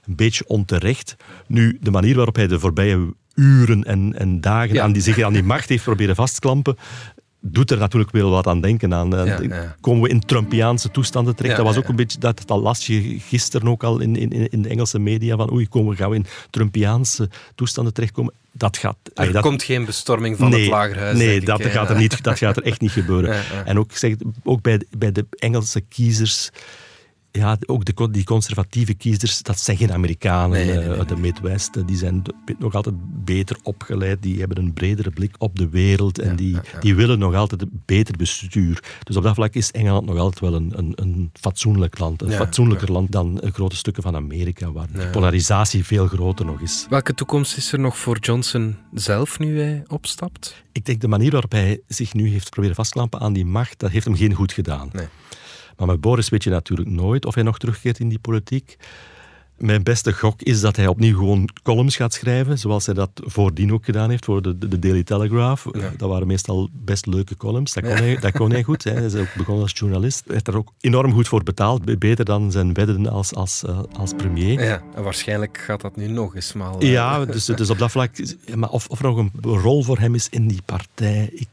een 0.06 0.16
beetje 0.16 0.48
onterecht. 0.48 1.16
Nu, 1.48 1.78
de 1.82 1.92
manier 1.92 2.16
waarop 2.16 2.36
hij 2.36 2.48
de 2.48 2.60
voorbije 2.60 3.14
uren 3.36 3.84
en, 3.84 4.14
en 4.18 4.42
dagen 4.42 4.84
aan 4.84 4.92
die, 4.92 5.02
zich 5.02 5.22
aan 5.22 5.34
die 5.34 5.44
macht 5.44 5.70
heeft 5.70 5.84
proberen 5.84 6.16
vastklampen, 6.16 6.78
doet 7.40 7.72
er 7.72 7.78
natuurlijk 7.78 8.12
wel 8.12 8.30
wat 8.30 8.48
aan 8.48 8.62
denken 8.62 8.94
aan. 8.94 9.16
En 9.16 9.26
Ja, 9.26 9.42
ja. 9.42 9.76
Komen 9.82 10.02
we 10.02 10.10
in 10.10 10.20
Trumpiaanse 10.20 10.92
toestanden 10.92 11.36
terecht? 11.36 11.58
Ja, 11.58 11.64
dat 11.64 11.74
was 11.74 11.84
ook 11.84 11.90
een 11.90 11.96
beetje, 11.96 12.20
dat, 12.20 12.42
dat 12.46 12.62
las 12.62 12.88
je 12.88 13.20
gisteren 13.20 13.68
ook 13.68 13.84
al 13.84 14.00
in, 14.00 14.16
in, 14.16 14.50
in 14.50 14.62
de 14.62 14.70
Engelse 14.70 15.00
media, 15.00 15.36
van 15.36 15.52
oei, 15.52 15.68
komen, 15.68 15.96
gaan 15.96 16.10
we 16.10 16.16
in 16.16 16.26
Trumpiaanse 16.50 17.30
toestanden 17.56 17.94
terechtkomen? 17.94 18.34
Dat 18.58 18.78
gaat... 18.78 18.98
Er 19.04 19.12
allee, 19.14 19.32
dat, 19.32 19.42
komt 19.42 19.64
geen 19.64 19.86
bestorming 19.86 20.38
van 20.38 20.52
het 20.52 20.68
lagerhuis. 20.68 21.18
Nee, 21.18 21.36
ik, 21.36 21.46
dat, 21.46 21.66
gaat 21.66 21.90
er 21.90 21.96
niet, 21.96 22.24
dat 22.24 22.38
gaat 22.38 22.58
er 22.58 22.64
echt 22.64 22.82
niet 22.82 22.92
gebeuren. 23.02 23.34
Ja, 23.36 23.42
ja. 23.54 23.66
En 23.66 23.80
ook, 23.80 23.92
zeg, 23.92 24.16
ook 24.44 24.62
bij, 24.62 24.82
bij 24.98 25.12
de 25.12 25.26
Engelse 25.30 25.82
kiezers, 25.82 26.50
ja, 27.36 27.58
ook 27.66 27.86
de, 27.86 28.12
die 28.12 28.24
conservatieve 28.24 28.94
kiezers, 28.94 29.42
dat 29.42 29.60
zijn 29.60 29.78
geen 29.78 29.92
Amerikanen 29.92 30.50
Nee, 30.50 30.66
nee, 30.66 30.76
nee, 30.76 30.94
eh, 30.94 30.98
uit 31.00 31.10
de 31.10 31.16
Midwest. 31.16 31.88
Die 31.88 31.98
zijn 31.98 32.22
nog 32.60 32.76
altijd 32.76 32.96
beter 33.26 33.58
opgeleid, 33.64 34.22
die 34.22 34.40
hebben 34.40 34.58
een 34.58 34.74
bredere 34.74 35.10
blik 35.10 35.36
op 35.38 35.56
de 35.56 35.70
wereld 35.70 36.20
en 36.20 36.36
die, 36.36 36.58
die 36.80 36.96
willen 36.96 37.20
nog 37.20 37.36
altijd 37.36 37.62
een 37.62 37.82
beter 37.86 38.18
bestuur. 38.18 38.84
Dus 39.04 39.16
op 39.16 39.24
dat 39.24 39.36
vlak 39.36 39.54
is 39.54 39.72
Engeland 39.72 40.06
nog 40.06 40.18
altijd 40.18 40.40
wel 40.40 40.54
een, 40.54 40.72
een, 40.76 40.94
een 40.96 41.30
fatsoenlijk 41.34 42.00
land. 42.00 42.22
Een 42.22 42.32
fatsoenlijker 42.32 42.92
land 42.92 43.12
dan 43.12 43.42
eh, 43.42 43.52
grote 43.52 43.76
stukken 43.76 44.04
van 44.04 44.16
Amerika, 44.16 44.72
waar 44.72 44.88
de 44.92 45.08
polarisatie 45.10 45.86
veel 45.86 46.08
groter 46.08 46.46
nog 46.46 46.62
is. 46.62 46.86
Welke 46.90 47.14
toekomst 47.14 47.58
is 47.58 47.72
er 47.72 47.80
nog 47.80 47.98
voor 47.98 48.18
Johnson 48.18 48.78
zelf 48.94 49.40
nu 49.40 49.60
hij 49.60 49.84
opstapt? 49.88 50.64
Ik 50.72 50.86
denk 50.86 51.02
de 51.02 51.08
manier 51.08 51.32
waarop 51.32 51.52
hij 51.52 51.82
zich 51.88 52.14
nu 52.14 52.30
heeft 52.30 52.50
proberen 52.50 52.76
vastklampen 52.76 53.20
aan 53.20 53.34
die 53.34 53.46
macht, 53.46 53.80
dat 53.80 53.92
heeft 53.92 54.06
hem 54.06 54.16
geen 54.16 54.34
goed 54.34 54.54
gedaan. 54.54 54.92
Maar 55.78 55.88
met 55.88 56.02
Boris 56.02 56.30
weet 56.30 56.44
je 56.44 56.50
natuurlijk 56.50 56.90
nooit 56.90 57.26
of 57.26 57.34
hij 57.34 57.44
nog 57.44 57.58
terugkeert 57.58 58.00
in 58.00 58.10
die 58.10 58.20
politiek. 58.20 58.78
Mijn 59.58 59.84
beste 59.84 60.14
gok 60.14 60.42
is 60.42 60.62
dat 60.62 60.76
hij 60.76 60.88
opnieuw 60.88 61.18
gewoon 61.18 61.50
columns 61.64 61.96
gaat 61.96 62.14
schrijven, 62.14 62.60
zoals 62.60 62.86
hij 62.86 62.96
dat 62.96 63.10
voordien 63.16 63.74
ook 63.74 63.86
gedaan 63.86 64.10
heeft 64.10 64.26
voor 64.26 64.42
de, 64.42 64.58
de 64.58 64.80
Daily 64.80 65.04
Telegraph. 65.04 65.66
Dat 65.98 66.10
waren 66.10 66.28
meestal 66.28 66.70
best 66.72 67.06
leuke 67.06 67.38
columns. 67.38 67.74
Dat 67.74 67.84
kon 67.84 67.96
hij, 67.96 68.18
dat 68.20 68.32
kon 68.32 68.52
hij 68.52 68.64
goed. 68.64 68.84
Hè. 68.84 68.92
Hij 68.92 69.06
is 69.06 69.16
ook 69.16 69.34
begonnen 69.38 69.64
als 69.64 69.72
journalist. 69.76 70.24
Hij 70.26 70.34
heeft 70.34 70.48
er 70.48 70.58
ook 70.58 70.74
enorm 70.80 71.14
goed 71.14 71.28
voor 71.28 71.44
betaald. 71.44 72.00
Beter 72.00 72.26
dan 72.26 72.52
zijn 72.52 72.74
wedden 72.74 73.08
als, 73.08 73.34
als, 73.34 73.64
eh, 73.64 73.80
als 73.98 74.14
premier. 74.18 74.64
Ja, 74.64 74.82
en 74.96 75.04
waarschijnlijk 75.04 75.58
gaat 75.58 75.82
dat 75.82 75.96
nu 75.96 76.08
nog 76.08 76.36
eens 76.36 76.54
maar. 76.54 76.86
Ja, 76.86 77.26
dus, 77.26 77.46
dus 77.46 77.70
op 77.70 77.78
dat 77.78 77.92
vlak... 77.92 78.12
Maar 78.56 78.70
of, 78.70 78.88
of 78.88 79.00
er 79.00 79.06
nog 79.06 79.18
een 79.18 79.32
rol 79.42 79.84
voor 79.84 80.00
hem 80.00 80.16
is 80.16 80.30
in 80.30 80.48
die 80.48 80.62
partij... 80.66 81.30
Ik, 81.34 81.48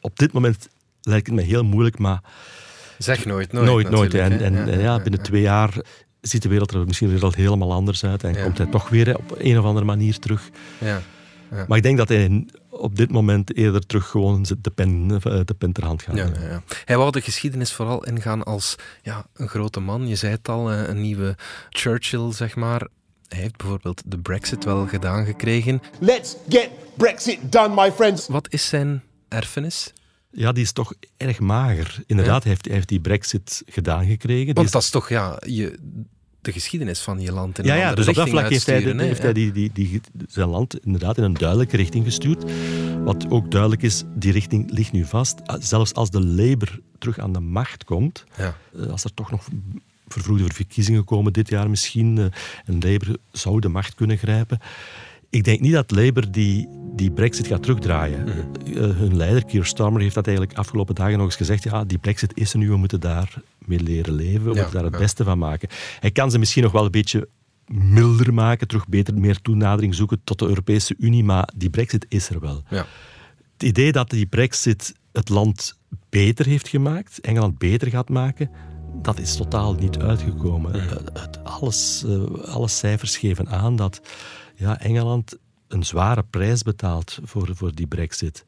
op 0.00 0.18
dit 0.18 0.32
moment 0.32 0.68
lijkt 1.02 1.26
het 1.26 1.36
me 1.36 1.42
heel 1.42 1.64
moeilijk, 1.64 1.98
maar... 1.98 2.22
Zeg 2.98 3.24
nooit, 3.24 3.52
nooit. 3.52 3.66
Nooit, 3.66 3.90
nooit. 3.90 4.14
En, 4.14 4.40
en 4.40 4.80
ja, 4.80 5.00
binnen 5.00 5.22
twee 5.22 5.42
jaar 5.42 5.74
ziet 6.20 6.42
de 6.42 6.48
wereld 6.48 6.72
er 6.72 6.86
misschien 6.86 7.08
weer 7.08 7.22
al 7.22 7.32
helemaal 7.32 7.72
anders 7.72 8.04
uit 8.04 8.24
en 8.24 8.42
komt 8.42 8.58
hij 8.58 8.66
toch 8.66 8.88
weer 8.88 9.16
op 9.16 9.34
een 9.38 9.58
of 9.58 9.64
andere 9.64 9.86
manier 9.86 10.18
terug. 10.18 10.50
Ja. 10.78 11.00
Ja. 11.50 11.64
Maar 11.68 11.76
ik 11.76 11.82
denk 11.82 11.98
dat 11.98 12.08
hij 12.08 12.46
op 12.70 12.96
dit 12.96 13.10
moment 13.10 13.56
eerder 13.56 13.86
terug 13.86 14.08
gewoon 14.08 14.46
de 14.60 14.70
pen, 14.70 15.20
eh, 15.22 15.40
de 15.44 15.54
pen 15.54 15.72
ter 15.72 15.84
hand 15.84 16.02
gaat. 16.02 16.16
Ja, 16.16 16.30
ja, 16.40 16.62
Hij 16.84 16.96
wou 16.96 17.10
de 17.10 17.20
geschiedenis 17.20 17.72
vooral 17.72 18.04
ingaan 18.04 18.44
als 18.44 18.76
ja, 19.02 19.26
een 19.34 19.48
grote 19.48 19.80
man. 19.80 20.08
Je 20.08 20.16
zei 20.16 20.32
het 20.32 20.48
al, 20.48 20.70
eh, 20.70 20.88
een 20.88 21.00
nieuwe 21.00 21.36
Churchill, 21.70 22.32
zeg 22.32 22.56
maar. 22.56 22.88
Hij 23.28 23.38
heeft 23.38 23.56
bijvoorbeeld 23.56 24.02
de 24.06 24.18
Brexit 24.18 24.64
wel 24.64 24.86
gedaan 24.86 25.24
gekregen. 25.24 25.82
Let's 25.98 26.36
get 26.48 26.70
Brexit 26.96 27.52
done, 27.52 27.82
my 27.82 27.92
friends. 27.92 28.26
Wat 28.26 28.52
is 28.52 28.68
zijn 28.68 29.02
erfenis? 29.28 29.92
Ja, 30.38 30.52
die 30.52 30.62
is 30.62 30.72
toch 30.72 30.92
erg 31.16 31.40
mager. 31.40 32.02
Inderdaad, 32.06 32.42
hij, 32.42 32.52
heeft, 32.52 32.64
hij 32.64 32.74
heeft 32.74 32.88
die 32.88 33.00
brexit 33.00 33.62
gedaan 33.66 34.06
gekregen. 34.06 34.54
Want 34.54 34.72
dat 34.72 34.82
is 34.82 34.90
toch 34.90 35.08
ja, 35.08 35.42
je, 35.46 35.78
de 36.40 36.52
geschiedenis 36.52 37.00
van 37.00 37.20
je 37.20 37.32
land 37.32 37.58
in 37.58 37.64
ja, 37.64 37.72
een 37.72 37.78
ja, 37.78 37.94
dus 37.94 38.08
op 38.08 38.14
dat 38.14 38.28
vlak 38.28 38.48
heeft 38.48 38.66
hij, 38.66 38.82
heeft 38.82 39.22
hij 39.22 39.32
die, 39.32 39.52
die, 39.52 39.70
die, 39.72 40.00
zijn 40.28 40.48
land 40.48 40.84
inderdaad 40.84 41.16
in 41.16 41.22
een 41.22 41.34
duidelijke 41.34 41.76
richting 41.76 42.04
gestuurd. 42.04 42.44
Wat 43.04 43.30
ook 43.30 43.50
duidelijk 43.50 43.82
is, 43.82 44.04
die 44.14 44.32
richting 44.32 44.70
ligt 44.70 44.92
nu 44.92 45.04
vast. 45.04 45.40
Zelfs 45.58 45.94
als 45.94 46.10
de 46.10 46.24
Labour 46.24 46.80
terug 46.98 47.18
aan 47.18 47.32
de 47.32 47.40
macht 47.40 47.84
komt, 47.84 48.24
ja. 48.36 48.56
Eh, 48.76 48.86
als 48.86 49.04
er 49.04 49.14
toch 49.14 49.30
nog 49.30 49.48
vervroegde 50.06 50.54
verkiezingen 50.54 51.04
komen 51.04 51.32
dit 51.32 51.48
jaar 51.48 51.70
misschien, 51.70 52.18
eh, 52.18 52.24
en 52.64 52.72
Labour 52.72 53.16
zou 53.32 53.60
de 53.60 53.68
macht 53.68 53.94
kunnen 53.94 54.18
grijpen, 54.18 54.58
ik 55.30 55.44
denk 55.44 55.60
niet 55.60 55.72
dat 55.72 55.90
Labour 55.90 56.30
die, 56.30 56.68
die 56.96 57.10
brexit 57.10 57.46
gaat 57.46 57.62
terugdraaien. 57.62 58.22
Mhm. 58.22 58.78
Eh, 58.78 58.96
hun 58.96 59.16
leider, 59.16 59.44
Keir 59.44 59.64
Starmer, 59.64 60.00
heeft 60.00 60.14
dat 60.14 60.26
eigenlijk 60.26 60.58
afgelopen 60.58 60.94
dagen 60.94 61.16
nog 61.16 61.26
eens 61.26 61.36
gezegd. 61.36 61.62
Ja, 61.62 61.84
die 61.84 61.98
brexit 61.98 62.36
is 62.36 62.52
er 62.52 62.58
nu, 62.58 62.68
we 62.68 62.76
moeten 62.76 63.00
daar 63.00 63.42
mee 63.58 63.80
leren 63.80 64.14
leven. 64.14 64.42
We 64.42 64.54
moeten 64.54 64.72
daar 64.72 64.84
het 64.84 64.98
beste 64.98 65.24
van 65.24 65.38
maken. 65.38 65.68
Hij 66.00 66.10
kan 66.10 66.30
ze 66.30 66.38
misschien 66.38 66.62
nog 66.62 66.72
wel 66.72 66.84
een 66.84 66.90
beetje 66.90 67.28
milder 67.68 68.34
maken, 68.34 68.68
terug 68.68 68.88
beter, 68.88 69.14
meer 69.14 69.40
toenadering 69.40 69.94
zoeken 69.94 70.20
tot 70.24 70.38
de 70.38 70.46
Europese 70.46 70.94
Unie, 70.98 71.24
maar 71.24 71.48
die 71.56 71.70
brexit 71.70 72.06
is 72.08 72.28
er 72.28 72.40
wel. 72.40 72.62
Ja. 72.70 72.86
Het 73.52 73.62
idee 73.62 73.92
dat 73.92 74.10
die 74.10 74.26
brexit 74.26 74.94
het 75.12 75.28
land 75.28 75.78
beter 76.08 76.46
heeft 76.46 76.68
gemaakt, 76.68 77.20
Engeland 77.20 77.58
beter 77.58 77.88
gaat 77.88 78.08
maken, 78.08 78.50
dat 79.02 79.18
is 79.18 79.36
totaal 79.36 79.74
niet 79.74 79.98
uitgekomen. 79.98 80.70
Mhm. 80.70 81.06
Eh, 81.14 81.22
alles, 81.42 82.04
uh, 82.06 82.22
alle 82.44 82.68
cijfers 82.68 83.16
geven 83.16 83.48
aan 83.48 83.76
dat 83.76 84.00
ja, 84.58 84.80
Engeland 84.80 85.36
een 85.68 85.84
zware 85.84 86.24
prijs 86.30 86.62
betaalt 86.62 87.18
voor, 87.22 87.48
voor 87.52 87.74
die 87.74 87.86
brexit. 87.86 88.44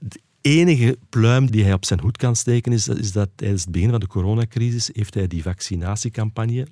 De 0.00 0.20
enige 0.40 0.98
pluim 1.08 1.50
die 1.50 1.64
hij 1.64 1.72
op 1.72 1.84
zijn 1.84 2.00
hoed 2.00 2.16
kan 2.16 2.36
steken 2.36 2.72
is, 2.72 2.88
is 2.88 3.12
dat 3.12 3.28
tijdens 3.34 3.62
het 3.62 3.72
begin 3.72 3.90
van 3.90 4.00
de 4.00 4.06
coronacrisis 4.06 4.90
heeft 4.92 5.14
hij 5.14 5.26
die 5.26 5.42
vaccinatiecampagne, 5.42 6.66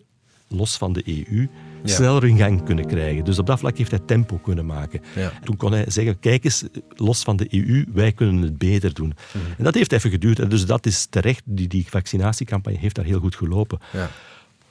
los 0.48 0.76
van 0.76 0.92
de 0.92 1.02
EU, 1.04 1.48
sneller 1.84 2.26
in 2.26 2.36
gang 2.36 2.64
kunnen 2.64 2.86
krijgen. 2.86 3.24
Dus 3.24 3.38
op 3.38 3.46
dat 3.46 3.58
vlak 3.58 3.78
heeft 3.78 3.90
hij 3.90 4.00
tempo 4.06 4.38
kunnen 4.38 4.66
maken. 4.66 5.00
Ja. 5.14 5.32
Toen 5.44 5.56
kon 5.56 5.72
hij 5.72 5.84
zeggen, 5.88 6.18
kijk 6.18 6.44
eens, 6.44 6.64
los 6.88 7.22
van 7.22 7.36
de 7.36 7.46
EU, 7.50 7.84
wij 7.92 8.12
kunnen 8.12 8.42
het 8.42 8.58
beter 8.58 8.94
doen. 8.94 9.14
Mhm. 9.32 9.44
En 9.58 9.64
dat 9.64 9.74
heeft 9.74 9.92
even 9.92 10.10
geduurd. 10.10 10.50
dus 10.50 10.66
dat 10.66 10.86
is 10.86 11.06
terecht, 11.10 11.42
die, 11.44 11.68
die 11.68 11.86
vaccinatiecampagne 11.88 12.78
heeft 12.78 12.94
daar 12.94 13.04
heel 13.04 13.20
goed 13.20 13.36
gelopen. 13.36 13.78
Ja. 13.92 14.10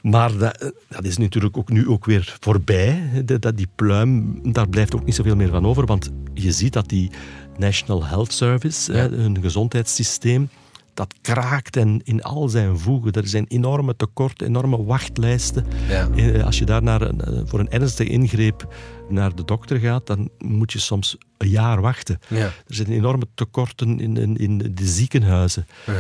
Maar 0.05 0.38
dat, 0.38 0.74
dat, 0.88 1.05
is 1.05 1.17
natuurlijk 1.17 1.57
ook 1.57 1.69
nu 1.69 1.88
ook 1.88 2.05
weer 2.05 2.38
voorbij. 2.39 3.24
Dat, 3.39 3.57
die 3.57 3.67
pluim, 3.75 4.39
daar 4.51 4.69
blijft 4.69 4.95
ook 4.95 5.05
niet 5.05 5.15
zoveel 5.15 5.35
meer 5.35 5.50
van 5.50 5.65
over. 5.65 5.85
Want 5.85 6.12
je 6.33 6.51
ziet 6.51 6.74
dat 6.74 6.89
die 6.89 7.12
National 7.57 8.05
Health 8.05 8.33
Service, 8.33 8.94
ja. 8.94 9.09
hun 9.09 9.41
gezondheidssysteem, 9.41 10.50
dat 10.94 11.13
kraakt 11.22 11.77
en 11.77 12.01
in 12.03 12.24
al 12.24 12.50
zijn 12.50 12.77
voegen. 12.79 13.11
Er 13.11 13.27
zijn 13.27 13.46
enorme 13.48 13.96
tekorten, 13.96 14.48
enorme 14.48 14.83
wachtlijsten. 14.83 15.65
Ja. 15.87 16.09
Eh, 16.09 16.46
als 16.46 16.59
je 16.59 16.65
daar 16.65 16.83
naar, 16.83 17.01
eh, 17.01 17.41
voor 17.46 17.59
een 17.59 17.72
ernstige 17.72 18.09
ingreep 18.09 18.75
naar 19.09 19.35
de 19.35 19.46
dokter 19.46 19.79
gaat, 19.79 20.07
dan 20.07 20.29
moet 20.37 20.72
je 20.72 20.79
soms 20.79 21.18
een 21.37 21.50
jaar 21.50 21.81
wachten. 21.81 22.20
Ja. 22.27 22.46
Er 22.46 22.75
zijn 22.75 22.91
enorme 22.91 23.27
tekorten 23.33 24.00
in, 24.00 24.18
in, 24.18 24.37
in 24.37 24.57
de 24.57 24.87
ziekenhuizen. 24.87 25.68
Ja. 25.85 25.94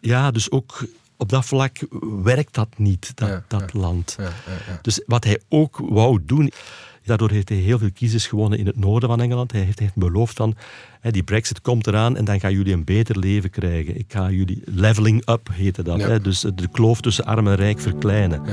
ja, 0.00 0.30
dus 0.30 0.50
ook 0.50 0.84
op 1.20 1.28
dat 1.28 1.44
vlak 1.44 1.78
werkt 2.22 2.54
dat 2.54 2.68
niet, 2.76 3.12
dat, 3.14 3.42
dat 3.48 3.72
land. 3.72 4.16
Ja, 4.18 4.30
dus 4.82 5.02
wat 5.06 5.24
hij 5.24 5.40
ook 5.48 5.78
wou 5.82 6.20
doen, 6.24 6.52
daardoor 7.04 7.30
heeft 7.30 7.48
hij 7.48 7.58
heel 7.58 7.78
veel 7.78 7.92
kiezers 7.92 8.26
gewonnen 8.26 8.58
in 8.58 8.66
het 8.66 8.76
noorden 8.76 9.08
van 9.08 9.20
Engeland. 9.20 9.52
Hij 9.52 9.60
heeft, 9.60 9.78
heeft 9.78 9.94
beloofd 9.94 10.36
van, 10.36 10.56
hè, 11.00 11.10
die 11.10 11.22
brexit 11.22 11.60
komt 11.60 11.86
eraan 11.86 12.16
en 12.16 12.24
dan 12.24 12.40
gaan 12.40 12.52
jullie 12.52 12.72
een 12.72 12.84
beter 12.84 13.18
leven 13.18 13.50
krijgen. 13.50 13.98
Ik 13.98 14.12
ga 14.12 14.30
jullie, 14.30 14.62
leveling 14.64 15.28
up 15.28 15.48
heette 15.52 15.82
dat, 15.82 16.00
hè, 16.00 16.20
dus 16.20 16.40
de 16.40 16.68
kloof 16.72 17.00
tussen 17.00 17.24
arm 17.24 17.48
en 17.48 17.54
rijk 17.54 17.80
verkleinen. 17.80 18.44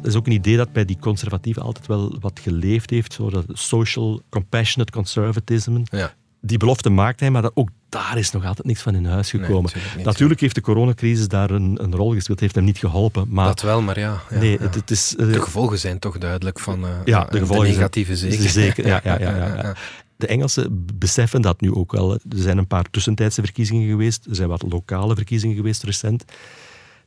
Dat 0.00 0.10
is 0.10 0.14
ook 0.14 0.26
een 0.26 0.32
idee 0.32 0.56
dat 0.56 0.72
bij 0.72 0.84
die 0.84 0.98
conservatieven 0.98 1.62
altijd 1.62 1.86
wel 1.86 2.16
wat 2.20 2.40
geleefd 2.42 2.90
heeft, 2.90 3.12
zo 3.12 3.30
dat 3.30 3.44
social 3.52 4.22
compassionate 4.28 4.92
conservatism. 4.92 5.80
Ja 5.84 6.14
die 6.40 6.58
belofte 6.58 6.90
maakt 6.90 7.20
hij, 7.20 7.30
maar 7.30 7.42
dat, 7.42 7.52
ook 7.54 7.68
daar 7.88 8.18
is 8.18 8.30
nog 8.30 8.44
altijd 8.44 8.66
niks 8.66 8.82
van 8.82 8.94
in 8.94 9.04
huis 9.04 9.30
gekomen. 9.30 9.70
natuurlijk, 10.04 10.40
heeft 10.40 10.54
de 10.54 10.60
coronacrisis 10.60 11.28
daar 11.28 11.50
een, 11.50 11.78
een 11.82 11.94
rol 11.94 12.12
gespeeld, 12.12 12.40
heeft 12.40 12.54
hem 12.54 12.64
niet 12.64 12.78
geholpen. 12.78 13.26
Maar, 13.28 13.46
dat 13.46 13.62
wel, 13.62 13.82
maar 13.82 13.98
ja. 13.98 14.20
ja 14.30 14.38
nee, 14.38 14.58
Het, 14.58 14.74
het, 14.74 14.90
is, 14.90 15.14
uh, 15.18 15.32
de 15.32 15.42
gevolgen 15.42 15.78
zijn 15.78 15.98
toch 15.98 16.18
duidelijk 16.18 16.58
van 16.58 16.84
uh, 16.84 16.90
ja, 17.04 17.24
de, 17.24 17.38
gevolgen 17.38 17.66
de 17.66 17.72
negatieve 17.72 18.16
zeker. 18.16 18.48
zeker 18.48 18.86
ja, 18.86 19.00
ja, 19.04 19.20
ja, 19.20 19.36
ja, 19.62 19.74
De 20.16 20.26
Engelsen 20.26 20.86
beseffen 20.94 21.42
dat 21.42 21.60
nu 21.60 21.74
ook 21.74 21.92
wel. 21.92 22.12
Er 22.12 22.20
zijn 22.28 22.58
een 22.58 22.66
paar 22.66 22.90
tussentijdse 22.90 23.42
verkiezingen 23.42 23.88
geweest, 23.88 24.26
er 24.26 24.34
zijn 24.34 24.48
wat 24.48 24.62
lokale 24.62 25.14
verkiezingen 25.14 25.56
geweest 25.56 25.82
recent. 25.82 26.24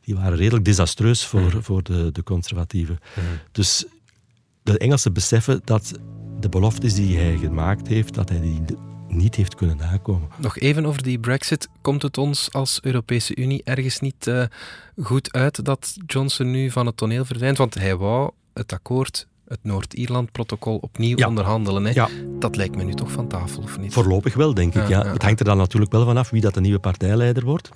Die 0.02 0.16
waren 0.16 0.38
redelijk 0.38 0.66
desastreus 0.66 1.26
voor, 1.26 1.42
mhm. 1.42 1.62
voor 1.62 1.84
de, 1.84 2.12
de 2.12 2.24
conservatieven. 2.24 3.00
Mhm. 3.16 3.26
Dus 3.52 3.86
de 4.64 4.78
Engelsen 4.78 5.14
beseffen 5.14 5.62
dat 5.64 5.92
de 6.40 6.50
beloftes 6.50 6.94
die 6.94 7.18
hij 7.18 7.38
gemaakt 7.38 7.88
heeft, 7.88 8.14
dat 8.14 8.30
hij 8.30 8.42
die 8.42 8.62
niet 9.14 9.36
heeft 9.36 9.56
kunnen 9.56 9.78
nakomen. 9.78 10.30
Nog 10.38 10.58
even 10.58 10.86
over 10.86 11.04
die 11.04 11.20
Brexit. 11.20 11.70
Komt 11.82 12.02
het 12.02 12.18
ons 12.18 12.54
als 12.54 12.80
Europese 12.82 13.36
Unie 13.36 13.62
ergens 13.64 14.00
niet 14.00 14.28
uh, 14.28 14.44
goed 15.02 15.34
uit 15.34 15.66
dat 15.66 15.96
Johnson 16.06 16.52
nu 16.52 16.72
van 16.72 16.86
het 16.86 16.98
toneel 16.98 17.26
verdwijnt? 17.26 17.58
Want 17.58 17.74
hij 17.74 17.96
wou 17.96 18.32
het 18.54 18.74
akkoord 18.74 19.28
het 19.52 19.60
Noord-Ierland-protocol 19.62 20.78
opnieuw 20.78 21.28
onderhandelen. 21.28 21.86
Hè? 21.86 21.92
Ja. 21.92 22.08
Dat 22.40 22.56
lijkt 22.56 22.76
me 22.76 22.84
nu 22.84 22.94
toch 22.94 23.12
van 23.12 23.28
tafel, 23.28 23.64
of 23.64 23.80
niet? 23.80 23.94
Voorlopig 23.94 24.34
wel, 24.34 24.54
denk 24.54 24.76
ik. 24.76 24.88
Ja, 24.88 25.06
Het 25.06 25.22
hangt 25.22 25.40
er 25.40 25.46
dan 25.46 25.58
natuurlijk 25.58 25.92
wel 25.92 26.06
vanaf 26.06 26.30
wie 26.30 26.42
dat 26.42 26.54
de 26.54 26.62
nieuwe 26.62 26.80
partijleider 26.80 27.46
wordt. 27.46 27.70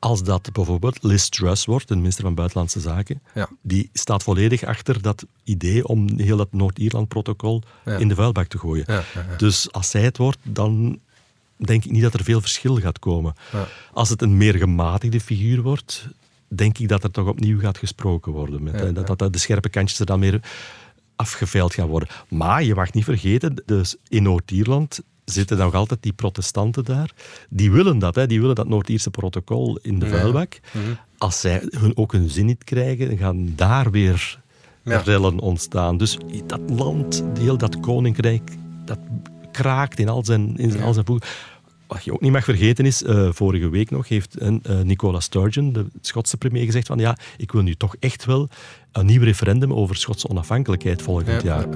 Als 0.00 0.22
dat 0.22 0.52
bijvoorbeeld 0.52 1.02
Liz 1.02 1.28
Truss 1.28 1.64
wordt, 1.64 1.88
de 1.88 1.96
minister 1.96 2.24
van 2.24 2.34
Buitenlandse 2.34 2.80
Zaken, 2.80 3.22
ja. 3.34 3.48
die 3.62 3.90
staat 3.92 4.22
volledig 4.22 4.64
achter 4.64 5.02
dat 5.02 5.26
idee 5.44 5.86
om 5.86 6.18
heel 6.18 6.36
dat 6.36 6.52
Noord-Ierland-protocol 6.52 7.62
in 7.98 8.08
de 8.08 8.14
vuilbak 8.14 8.46
te 8.46 8.58
gooien. 8.58 8.84
Ja, 8.86 9.04
dus 9.36 9.72
als 9.72 9.90
zij 9.90 10.02
het 10.02 10.16
wordt, 10.16 10.38
dan 10.42 10.98
denk 11.56 11.84
ik 11.84 11.90
niet 11.90 12.02
dat 12.02 12.14
er 12.14 12.24
veel 12.24 12.40
verschil 12.40 12.76
gaat 12.76 12.98
komen. 12.98 13.34
Als 13.92 14.08
het 14.08 14.22
een 14.22 14.36
meer 14.36 14.54
gematigde 14.54 15.20
figuur 15.20 15.62
wordt, 15.62 16.08
denk 16.48 16.78
ik 16.78 16.88
dat 16.88 17.04
er 17.04 17.10
toch 17.10 17.28
opnieuw 17.28 17.60
gaat 17.60 17.78
gesproken 17.78 18.32
worden. 18.32 18.62
Met, 18.62 18.94
dat, 19.06 19.18
dat 19.18 19.32
de 19.32 19.38
scherpe 19.38 19.68
kantjes 19.68 19.98
er 19.98 20.06
dan 20.06 20.18
meer 20.18 20.40
afgeveild 21.16 21.74
gaan 21.74 21.88
worden. 21.88 22.08
Maar 22.28 22.62
je 22.62 22.74
mag 22.74 22.92
niet 22.92 23.04
vergeten, 23.04 23.62
dus 23.66 23.96
in 24.08 24.22
Noord-Ierland 24.22 25.00
zitten 25.30 25.58
nog 25.58 25.74
altijd 25.74 26.02
die 26.02 26.12
protestanten 26.12 26.84
daar. 26.84 27.10
Die 27.48 27.70
willen 27.70 27.98
dat, 27.98 28.14
hè. 28.14 28.26
die 28.26 28.40
willen 28.40 28.54
dat 28.54 28.68
Noord-Ierse 28.68 29.10
protocol 29.10 29.78
in 29.82 29.98
de 29.98 30.06
vuilbak. 30.06 30.60
Mhm. 30.72 30.84
Als 31.18 31.40
zij 31.40 31.62
hun 31.70 31.96
ook 31.96 32.12
hun 32.12 32.30
zin 32.30 32.46
niet 32.46 32.64
krijgen, 32.64 33.08
dan 33.08 33.18
gaan 33.18 33.52
daar 33.56 33.90
weer 33.90 34.38
rellen 34.82 35.38
ontstaan. 35.38 35.96
Dus 35.96 36.18
dat 36.46 36.60
land, 36.70 37.22
heel 37.38 37.58
dat 37.58 37.80
koninkrijk, 37.80 38.50
dat 38.84 38.98
kraakt 39.52 39.98
in 39.98 40.08
al 40.08 40.24
zijn, 40.24 40.56
in 40.56 40.70
ja. 40.72 40.82
al 40.82 40.92
zijn 40.92 41.06
voegen. 41.06 41.28
Wat 41.86 42.04
je 42.04 42.12
ook 42.12 42.20
niet 42.20 42.32
mag 42.32 42.44
vergeten 42.44 42.86
is, 42.86 43.02
uh, 43.02 43.28
vorige 43.32 43.68
week 43.68 43.90
nog 43.90 44.08
heeft 44.08 44.42
uh, 44.42 44.50
Nicola 44.82 45.20
Sturgeon, 45.20 45.72
de 45.72 45.86
Schotse 46.00 46.36
premier, 46.36 46.64
gezegd 46.64 46.86
van 46.86 46.98
ja, 46.98 47.16
ik 47.36 47.52
wil 47.52 47.62
nu 47.62 47.74
toch 47.74 47.96
echt 47.98 48.24
wel 48.24 48.48
een 48.92 49.06
nieuw 49.06 49.22
referendum 49.22 49.72
over 49.72 49.96
Schotse 49.96 50.28
onafhankelijkheid 50.28 51.02
volgend 51.02 51.42
jaar. 51.42 51.68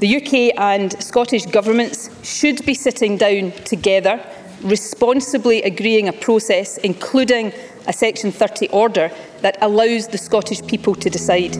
The 0.00 0.16
UK 0.16 0.60
and 0.60 1.02
Scottish 1.02 1.46
governments 1.46 2.08
should 2.22 2.64
be 2.64 2.74
sitting 2.74 3.16
down 3.16 3.50
together, 3.64 4.24
responsibly 4.62 5.60
agreeing 5.62 6.06
a 6.06 6.12
process, 6.12 6.78
including 6.78 7.52
a 7.88 7.92
Section 7.92 8.30
30 8.30 8.68
order, 8.68 9.10
that 9.40 9.58
allows 9.60 10.06
the 10.06 10.18
Scottish 10.18 10.64
people 10.64 10.94
to 10.94 11.10
decide. 11.10 11.56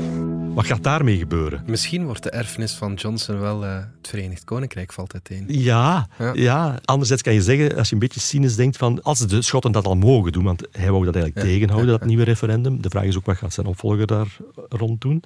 Wat 0.58 0.66
gaat 0.66 0.82
daarmee 0.82 1.18
gebeuren? 1.18 1.62
Misschien 1.66 2.04
wordt 2.04 2.22
de 2.22 2.30
erfenis 2.30 2.72
van 2.72 2.94
Johnson 2.94 3.38
wel 3.38 3.64
uh, 3.64 3.74
het 3.74 4.08
Verenigd 4.08 4.44
Koninkrijk 4.44 4.92
valt 4.92 5.12
uiteen. 5.12 5.44
Ja, 5.48 6.08
ja, 6.18 6.32
ja. 6.34 6.78
Anderzijds 6.84 7.22
kan 7.22 7.34
je 7.34 7.42
zeggen, 7.42 7.76
als 7.76 7.88
je 7.88 7.94
een 7.94 8.00
beetje 8.00 8.20
cynisch 8.20 8.56
denkt 8.56 8.76
van 8.76 9.02
als 9.02 9.18
de 9.18 9.42
Schotten 9.42 9.72
dat 9.72 9.86
al 9.86 9.96
mogen 9.96 10.32
doen, 10.32 10.44
want 10.44 10.66
hij 10.70 10.90
wou 10.90 11.04
dat 11.04 11.14
eigenlijk 11.14 11.46
tegenhouden, 11.46 11.98
dat 11.98 12.04
nieuwe 12.04 12.24
referendum. 12.24 12.82
De 12.82 12.90
vraag 12.90 13.04
is 13.04 13.16
ook, 13.16 13.26
wat 13.26 13.36
gaat 13.36 13.52
zijn 13.52 13.66
opvolger 13.66 14.06
daar 14.06 14.36
rond 14.68 15.00
doen? 15.00 15.22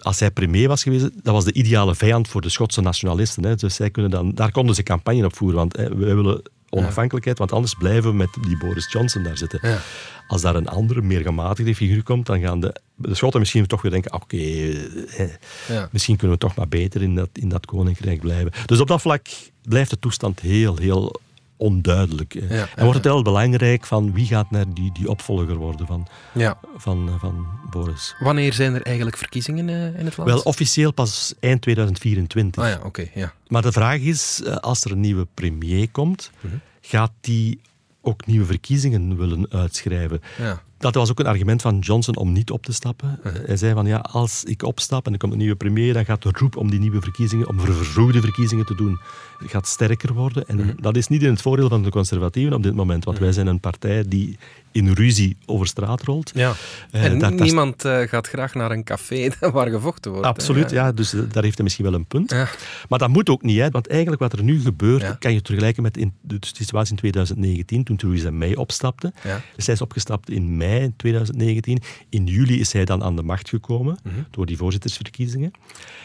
Als 0.00 0.20
hij 0.20 0.30
premier 0.30 0.68
was 0.68 0.82
geweest, 0.82 1.10
dat 1.22 1.34
was 1.34 1.44
de 1.44 1.52
ideale 1.52 1.94
vijand 1.94 2.28
voor 2.28 2.40
de 2.40 2.48
Schotse 2.48 2.80
nationalisten. 2.80 3.44
Hè. 3.44 3.54
Dus 3.54 3.74
zij 3.74 3.90
kunnen 3.90 4.10
dan, 4.10 4.34
daar 4.34 4.50
konden 4.50 4.74
ze 4.74 4.82
campagne 4.82 5.24
op 5.24 5.36
voeren, 5.36 5.58
want 5.58 5.76
hè, 5.76 5.96
wij 5.96 6.14
willen 6.14 6.42
onafhankelijkheid, 6.70 7.38
want 7.38 7.52
anders 7.52 7.74
blijven 7.74 8.10
we 8.10 8.16
met 8.16 8.28
die 8.40 8.58
Boris 8.58 8.92
Johnson 8.92 9.22
daar 9.22 9.38
zitten. 9.38 9.58
Ja. 9.62 9.78
Als 10.26 10.42
daar 10.42 10.54
een 10.54 10.68
andere, 10.68 11.02
meer 11.02 11.20
gematigde 11.20 11.74
figuur 11.74 12.02
komt, 12.02 12.26
dan 12.26 12.40
gaan 12.40 12.60
de, 12.60 12.74
de 12.94 13.14
Schotten 13.14 13.40
misschien 13.40 13.66
toch 13.66 13.82
weer 13.82 13.90
denken, 13.90 14.12
oké, 14.12 14.36
ja. 15.68 15.88
misschien 15.92 16.16
kunnen 16.16 16.36
we 16.36 16.42
toch 16.42 16.54
maar 16.54 16.68
beter 16.68 17.02
in 17.02 17.14
dat, 17.14 17.28
in 17.32 17.48
dat 17.48 17.66
koninkrijk 17.66 18.20
blijven. 18.20 18.52
Dus 18.66 18.80
op 18.80 18.88
dat 18.88 19.00
vlak 19.00 19.26
blijft 19.62 19.90
de 19.90 19.98
toestand 19.98 20.40
heel, 20.40 20.76
heel 20.76 21.20
onduidelijk. 21.58 22.34
en 22.34 22.68
wordt 22.76 22.94
het 22.94 23.04
heel 23.04 23.22
belangrijk 23.22 23.86
van 23.86 24.12
wie 24.12 24.26
gaat 24.26 24.50
naar 24.50 24.74
die, 24.74 24.92
die 24.92 25.08
opvolger 25.08 25.56
worden 25.56 25.86
van, 25.86 26.06
ja. 26.34 26.58
van, 26.76 27.08
eh, 27.08 27.20
van 27.20 27.46
Boris. 27.70 28.14
Wanneer 28.18 28.52
zijn 28.52 28.74
er 28.74 28.82
eigenlijk 28.82 29.16
verkiezingen 29.16 29.68
eh, 29.68 29.98
in 29.98 30.04
het 30.04 30.16
land? 30.16 30.30
Wel, 30.30 30.40
officieel 30.40 30.92
pas 30.92 31.34
eind 31.40 31.62
2024. 31.62 32.62
Ah 32.62 32.70
ja, 32.70 32.80
oké. 32.84 33.08
ja. 33.14 33.32
Maar 33.48 33.62
de 33.62 33.72
vraag 33.72 33.98
is, 33.98 34.42
eh, 34.44 34.56
als 34.56 34.84
er 34.84 34.90
een 34.92 35.00
nieuwe 35.00 35.26
premier 35.34 35.90
komt, 35.90 36.30
mhm. 36.40 36.54
gaat 36.80 37.12
die 37.20 37.60
ook 38.00 38.26
nieuwe 38.26 38.46
verkiezingen 38.46 39.16
willen 39.16 39.46
uitschrijven? 39.50 40.20
Ja. 40.38 40.62
Dat 40.78 40.94
was 40.94 41.10
ook 41.10 41.18
een 41.18 41.26
argument 41.26 41.62
van 41.62 41.78
Johnson 41.78 42.16
om 42.16 42.32
niet 42.32 42.50
op 42.50 42.64
te 42.64 42.72
stappen. 42.72 43.20
Mhm. 43.22 43.34
Hij 43.46 43.56
zei 43.56 43.74
van 43.74 43.86
ja, 43.86 43.96
als 43.98 44.44
ik 44.44 44.62
opstap 44.62 45.06
en 45.06 45.12
er 45.12 45.18
komt 45.18 45.32
een 45.32 45.38
nieuwe 45.38 45.56
premier, 45.56 45.92
dan 45.92 46.04
gaat 46.04 46.22
de 46.22 46.30
roep 46.32 46.56
om 46.56 46.70
die 46.70 46.80
nieuwe 46.80 47.00
verkiezingen, 47.00 47.48
om 47.48 47.60
vervroegde 47.60 48.20
verkiezingen 48.20 48.66
te 48.66 48.74
doen, 48.74 48.98
gaat 49.46 49.66
sterker 49.66 50.12
worden. 50.12 50.48
En 50.48 50.56
mhm. 50.56 50.72
dat 50.80 50.96
is 50.96 51.08
niet 51.08 51.22
in 51.22 51.30
het 51.30 51.42
voordeel 51.42 51.68
van 51.68 51.82
de 51.82 51.90
conservatieven 51.90 52.52
op 52.52 52.62
dit 52.62 52.74
moment, 52.74 53.04
want 53.04 53.18
wij 53.18 53.32
zijn 53.32 53.46
een 53.46 53.60
partij 53.60 54.04
die 54.06 54.38
in 54.72 54.92
ruzie 54.92 55.36
over 55.46 55.66
straat 55.66 56.02
rolt. 56.02 56.30
Ja. 56.34 56.52
Eh, 56.90 57.04
en 57.04 57.34
niemand 57.34 57.84
uh, 57.84 58.00
gaat 58.00 58.28
graag 58.28 58.54
naar 58.54 58.70
een 58.70 58.84
café 58.84 59.30
waar 59.52 59.68
gevochten 59.68 60.10
wordt. 60.10 60.26
Absoluut, 60.26 60.70
ja. 60.70 60.92
Dus 60.92 61.12
eh, 61.12 61.20
daar 61.30 61.42
heeft 61.42 61.54
hij 61.54 61.64
misschien 61.64 61.84
wel 61.84 61.94
een 61.94 62.06
punt. 62.06 62.30
Ja. 62.30 62.48
Maar 62.88 62.98
dat 62.98 63.08
moet 63.08 63.28
ook 63.28 63.42
niet, 63.42 63.58
hè, 63.58 63.70
want 63.70 63.88
eigenlijk 63.88 64.20
wat 64.20 64.32
er 64.32 64.42
nu 64.42 64.60
gebeurt, 64.60 65.18
kan 65.18 65.32
je 65.32 65.40
vergelijken 65.42 65.82
met 65.82 65.96
in 65.96 66.12
de 66.20 66.36
situatie 66.40 66.90
in 66.90 66.98
2019, 66.98 67.84
toen 67.84 67.96
Theresa 67.96 68.30
May 68.30 68.54
opstapte. 68.54 69.12
Dus 69.54 69.64
zij 69.64 69.74
is 69.74 69.80
opgestapt 69.80 70.30
in 70.30 70.56
mei 70.56 70.92
2019. 70.96 71.78
In 72.08 72.26
juli 72.26 72.60
is 72.60 72.72
hij 72.72 72.84
dan 72.84 73.02
aan 73.02 73.16
de 73.16 73.22
macht 73.22 73.48
gekomen, 73.48 73.98
mhm. 74.02 74.14
door 74.30 74.46
die 74.46 74.56
voorzittersverkiezingen. 74.56 75.50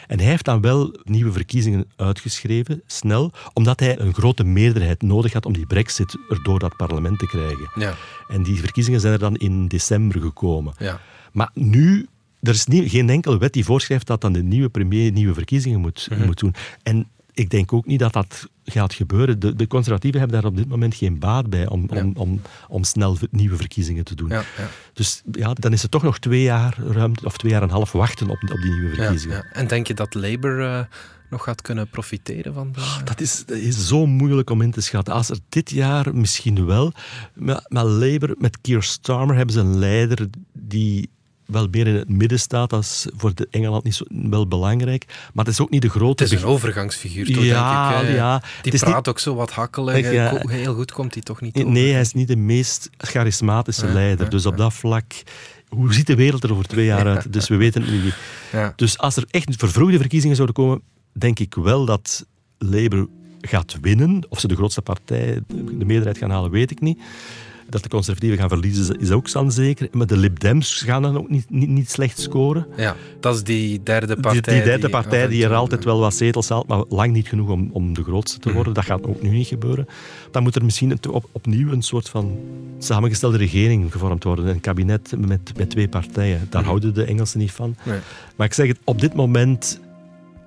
En 0.06 0.18
hij 0.18 0.28
heeft 0.28 0.44
dan 0.44 0.60
wel 0.60 0.96
nieuwe 1.02 1.32
verkiezingen 1.32 1.86
uitgeschreven, 1.96 2.82
snel, 2.86 3.23
omdat 3.52 3.80
hij 3.80 3.98
een 3.98 4.14
grote 4.14 4.44
meerderheid 4.44 5.02
nodig 5.02 5.32
had 5.32 5.46
om 5.46 5.52
die 5.52 5.66
brexit 5.66 6.16
er 6.28 6.42
door 6.42 6.58
dat 6.58 6.76
parlement 6.76 7.18
te 7.18 7.26
krijgen. 7.26 7.70
Ja. 7.74 7.94
En 8.28 8.42
die 8.42 8.60
verkiezingen 8.60 9.00
zijn 9.00 9.12
er 9.12 9.18
dan 9.18 9.36
in 9.36 9.68
december 9.68 10.20
gekomen. 10.20 10.74
Ja. 10.78 11.00
Maar 11.32 11.50
nu 11.54 12.06
er 12.40 12.54
is 12.54 12.66
niet, 12.66 12.90
geen 12.90 13.10
enkele 13.10 13.38
wet 13.38 13.52
die 13.52 13.64
voorschrijft 13.64 14.06
dat 14.06 14.20
dan 14.20 14.32
de 14.32 14.42
nieuwe 14.42 14.68
premier 14.68 15.12
nieuwe 15.12 15.34
verkiezingen 15.34 15.80
moet, 15.80 16.06
mhm. 16.10 16.24
moet 16.24 16.38
doen. 16.38 16.54
En 16.82 17.08
ik 17.34 17.50
denk 17.50 17.72
ook 17.72 17.86
niet 17.86 17.98
dat 17.98 18.12
dat 18.12 18.48
gaat 18.64 18.94
gebeuren. 18.94 19.38
De, 19.38 19.56
de, 19.56 19.66
conservatieven 19.66 20.20
hebben 20.20 20.40
daar 20.40 20.50
op 20.50 20.56
dit 20.56 20.68
moment 20.68 20.94
geen 20.94 21.18
baat 21.18 21.50
bij 21.50 21.68
om, 21.68 21.88
om, 21.88 22.12
om, 22.16 22.40
om 22.68 22.84
snel 22.84 23.16
nieuwe 23.30 23.56
verkiezingen 23.56 24.04
te 24.04 24.14
doen. 24.14 24.28
Ja, 24.28 24.44
ja. 24.56 24.68
Dus 24.92 25.22
ja, 25.32 25.52
dan 25.54 25.72
is 25.72 25.82
het 25.82 25.90
toch 25.90 26.02
nog 26.02 26.18
twee 26.18 26.42
jaar 26.42 26.76
ruimte, 26.78 27.24
of 27.24 27.36
twee 27.36 27.52
jaar 27.52 27.62
en 27.62 27.68
een 27.68 27.74
half 27.74 27.92
wachten 27.92 28.30
op, 28.30 28.38
op 28.42 28.60
die 28.62 28.72
nieuwe 28.72 28.94
verkiezingen. 28.94 29.46
En 29.52 29.66
denk 29.66 29.86
je 29.86 29.94
dat 29.94 30.14
Labour 30.14 30.58
uh, 30.58 30.80
nog 31.30 31.44
gaat 31.44 31.62
kunnen 31.62 31.88
profiteren 31.88 32.54
van 32.54 32.72
de... 32.72 33.00
dat, 33.04 33.20
is, 33.20 33.44
dat 33.46 33.56
is 33.56 33.86
zo 33.86 34.06
moeilijk 34.06 34.50
om 34.50 34.60
in 34.60 34.70
te 34.70 34.80
schatten. 34.80 35.14
Als 35.14 35.28
er 35.28 35.38
dit 35.48 35.70
jaar 35.70 36.14
misschien 36.14 36.66
wel, 36.66 36.92
maar, 37.34 37.64
maar 37.68 37.84
Labour, 37.84 38.34
met 38.38 38.60
Keir 38.60 38.82
Starmer 38.82 39.36
hebben 39.36 39.54
ze 39.54 39.60
een 39.60 39.78
leider 39.78 40.26
die 40.52 41.10
wel 41.46 41.68
meer 41.70 41.86
in 41.86 41.94
het 41.94 42.08
midden 42.08 42.40
staat. 42.40 42.70
Dat 42.70 42.82
is 42.82 43.06
voor 43.16 43.34
de 43.34 43.48
Engeland 43.50 43.84
niet 43.84 43.94
zo, 43.94 44.04
wel 44.08 44.48
belangrijk. 44.48 45.04
Maar 45.32 45.44
het 45.44 45.54
is 45.54 45.60
ook 45.60 45.70
niet 45.70 45.82
de 45.82 45.90
grote... 45.90 46.22
Het 46.22 46.32
is 46.32 46.42
een 46.42 46.48
overgangsfiguur, 46.48 47.32
toch, 47.34 47.44
ja, 47.44 47.90
denk 47.90 48.08
ik. 48.08 48.14
Ja. 48.14 48.42
Die 48.62 48.78
praat 48.78 49.08
ook 49.08 49.18
zo 49.18 49.34
wat 49.34 49.50
hakkelig. 49.50 50.12
Ja, 50.12 50.42
heel 50.46 50.74
goed 50.74 50.92
komt 50.92 51.14
hij 51.14 51.22
toch 51.22 51.40
niet 51.40 51.56
over. 51.56 51.70
Nee, 51.70 51.92
hij 51.92 52.00
is 52.00 52.12
niet 52.12 52.28
de 52.28 52.36
meest 52.36 52.90
charismatische 52.96 53.86
leider. 53.86 54.30
dus 54.30 54.46
op 54.46 54.56
dat 54.56 54.72
vlak... 54.72 55.12
Hoe 55.68 55.94
ziet 55.94 56.06
de 56.06 56.14
wereld 56.14 56.44
er 56.44 56.52
over 56.52 56.64
twee 56.64 56.84
jaar 56.84 57.06
uit? 57.06 57.32
Dus 57.32 57.48
we 57.48 57.56
weten 57.56 57.82
het 57.82 57.90
niet. 58.02 58.14
Dus 58.76 58.98
als 58.98 59.16
er 59.16 59.24
echt 59.30 59.54
vervroegde 59.56 59.98
verkiezingen 59.98 60.36
zouden 60.36 60.56
komen, 60.56 60.82
denk 61.14 61.38
ik 61.38 61.54
wel 61.54 61.84
dat 61.84 62.26
Labour 62.58 63.06
gaat 63.40 63.78
winnen. 63.80 64.26
Of 64.28 64.40
ze 64.40 64.48
de 64.48 64.56
grootste 64.56 64.82
partij, 64.82 65.40
de 65.46 65.84
meerderheid 65.84 66.18
gaan 66.18 66.30
halen, 66.30 66.50
weet 66.50 66.70
ik 66.70 66.80
niet. 66.80 66.98
Dat 67.68 67.82
de 67.82 67.88
conservatieven 67.88 68.38
gaan 68.38 68.48
verliezen 68.48 69.00
is 69.00 69.10
ook 69.10 69.32
dan 69.32 69.52
zeker. 69.52 69.88
Maar 69.92 70.06
de 70.06 70.16
Lib 70.16 70.40
Dems 70.40 70.82
gaan 70.86 71.02
dan 71.02 71.18
ook 71.18 71.30
niet, 71.30 71.50
niet, 71.50 71.68
niet 71.68 71.90
slecht 71.90 72.20
scoren. 72.20 72.66
Ja, 72.76 72.96
dat 73.20 73.34
is 73.34 73.42
die 73.42 73.82
derde 73.82 74.16
partij. 74.20 74.40
Die, 74.40 74.52
die 74.54 74.62
derde 74.62 74.88
partij 74.88 75.28
die, 75.28 75.44
er 75.44 75.54
altijd 75.54 75.84
wel 75.84 75.98
wat 75.98 76.14
zetels 76.14 76.48
haalt, 76.48 76.66
maar 76.66 76.84
lang 76.88 77.12
niet 77.12 77.28
genoeg 77.28 77.48
om, 77.48 77.70
om 77.72 77.94
de 77.94 78.02
grootste 78.02 78.38
te 78.38 78.52
worden. 78.52 78.74
Dat 78.74 78.84
gaat 78.84 79.06
ook 79.06 79.22
nu 79.22 79.28
niet 79.28 79.46
gebeuren. 79.46 79.86
Dan 80.30 80.42
moet 80.42 80.54
er 80.54 80.64
misschien 80.64 80.98
op, 81.10 81.28
opnieuw 81.32 81.72
een 81.72 81.82
soort 81.82 82.08
van 82.08 82.38
samengestelde 82.78 83.36
regering 83.36 83.92
gevormd 83.92 84.24
worden. 84.24 84.46
Een 84.46 84.60
kabinet 84.60 85.14
met, 85.18 85.52
met 85.56 85.70
twee 85.70 85.88
partijen. 85.88 86.46
Daar 86.50 86.60
mhm. 86.60 86.70
houden 86.70 86.94
de 86.94 87.04
Engelsen 87.04 87.38
niet 87.38 87.52
van. 87.52 87.76
Nee. 87.82 87.98
Maar 88.36 88.46
ik 88.46 88.54
zeg 88.54 88.66
het, 88.66 88.78
op 88.84 89.00
dit 89.00 89.14
moment 89.14 89.80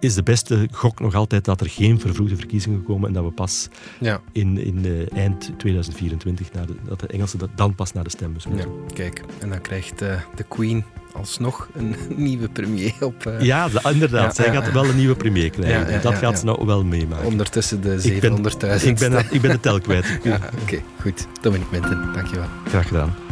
is 0.08 0.16
de 0.16 0.24
beste 0.24 0.68
gok 0.72 1.00
nog 1.00 1.16
altijd 1.16 1.46
dat 1.46 1.62
er 1.62 1.70
geen 1.70 2.00
vervroegde 2.00 2.36
verkiezingen 2.36 2.84
komen 2.84 3.08
en 3.08 3.14
dat 3.14 3.24
we 3.24 3.32
pas 3.32 3.68
ja. 4.00 4.22
in, 4.32 4.58
in 4.58 4.86
uh, 4.86 5.18
eind 5.18 5.52
2024, 5.58 6.54
naar 6.54 6.66
de, 6.66 6.76
dat 6.88 7.00
de 7.00 7.08
Engelsen 7.08 7.40
dan 7.56 7.76
pas 7.76 7.94
naar 7.94 8.04
de 8.04 8.10
stembus 8.10 8.48
moeten. 8.48 8.72
Ja, 8.88 8.94
kijk, 8.94 9.24
en 9.40 9.50
dan 9.50 9.62
krijgt 9.62 10.02
uh, 10.02 10.22
de 10.36 10.44
Queen 10.44 10.84
alsnog 11.14 11.70
een 11.74 11.96
nieuwe 12.28 12.50
premier 12.50 12.94
op. 13.00 13.26
Uh... 13.28 13.42
Ja, 13.42 13.70
inderdaad. 13.92 14.36
Zij 14.36 14.54
gaat 14.54 14.72
wel 14.72 14.86
een 14.86 14.98
nieuwe 14.98 15.16
premier 15.16 15.50
krijgen. 15.50 16.02
dat 16.02 16.16
gaat 16.16 16.40
ze 16.40 16.46
nou 16.46 16.66
wel 16.66 16.84
meemaken. 16.84 17.26
Ondertussen 17.26 17.82
de 17.82 18.20
700.000. 18.22 18.74
Ik, 18.74 18.82
ik, 18.82 18.98
ben, 18.98 19.26
ik 19.30 19.42
ben 19.42 19.52
de 19.52 19.60
tel 19.60 19.80
kwijt. 19.80 20.20
Oké, 20.64 20.82
goed. 21.02 21.28
Dominic 21.42 21.72
Minten, 21.72 22.10
dankjewel. 22.14 22.48
Graag 22.66 22.88
gedaan. 22.88 23.27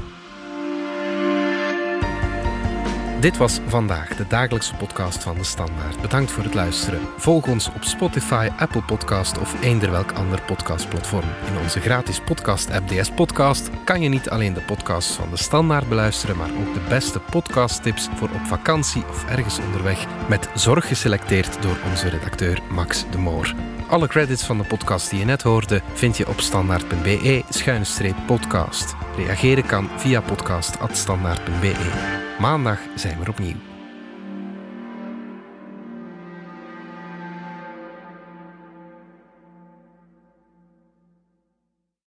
Dit 3.19 3.37
was 3.37 3.59
vandaag 3.67 4.15
de 4.15 4.27
dagelijkse 4.27 4.75
podcast 4.75 5.23
van 5.23 5.35
de 5.35 5.43
Standaard. 5.43 6.01
Bedankt 6.01 6.31
voor 6.31 6.43
het 6.43 6.53
luisteren. 6.53 6.99
Volg 7.17 7.47
ons 7.47 7.67
op 7.67 7.83
Spotify, 7.83 8.49
Apple 8.57 8.81
Podcast 8.81 9.39
of 9.39 9.63
eender 9.63 9.91
welk 9.91 10.11
ander 10.11 10.41
podcastplatform. 10.41 11.29
In 11.47 11.57
onze 11.61 11.79
gratis 11.79 12.19
podcast-app 12.19 12.87
DS 12.87 13.11
Podcast 13.11 13.69
kan 13.83 14.01
je 14.01 14.09
niet 14.09 14.29
alleen 14.29 14.53
de 14.53 14.61
podcasts 14.61 15.15
van 15.15 15.29
de 15.29 15.37
Standaard 15.37 15.89
beluisteren, 15.89 16.37
maar 16.37 16.49
ook 16.49 16.73
de 16.73 16.85
beste 16.89 17.19
podcasttips 17.19 18.07
voor 18.15 18.29
op 18.29 18.45
vakantie 18.45 19.03
of 19.09 19.29
ergens 19.29 19.59
onderweg, 19.59 20.05
met 20.29 20.49
zorg 20.53 20.87
geselecteerd 20.87 21.61
door 21.61 21.77
onze 21.89 22.09
redacteur 22.09 22.61
Max 22.69 23.05
de 23.11 23.17
Moor. 23.17 23.53
Alle 23.87 24.07
credits 24.07 24.43
van 24.43 24.57
de 24.57 24.63
podcast 24.63 25.09
die 25.09 25.19
je 25.19 25.25
net 25.25 25.41
hoorde 25.41 25.81
vind 25.93 26.17
je 26.17 26.27
op 26.27 26.39
standaard.be-podcast. 26.39 28.95
Reageren 29.15 29.65
kan 29.65 29.89
via 29.97 30.21
podcast.standaard.be. 30.21 32.24
Maandag 32.39 32.79
zijn 32.95 33.19
we 33.19 33.29
opnieuw. 33.29 33.74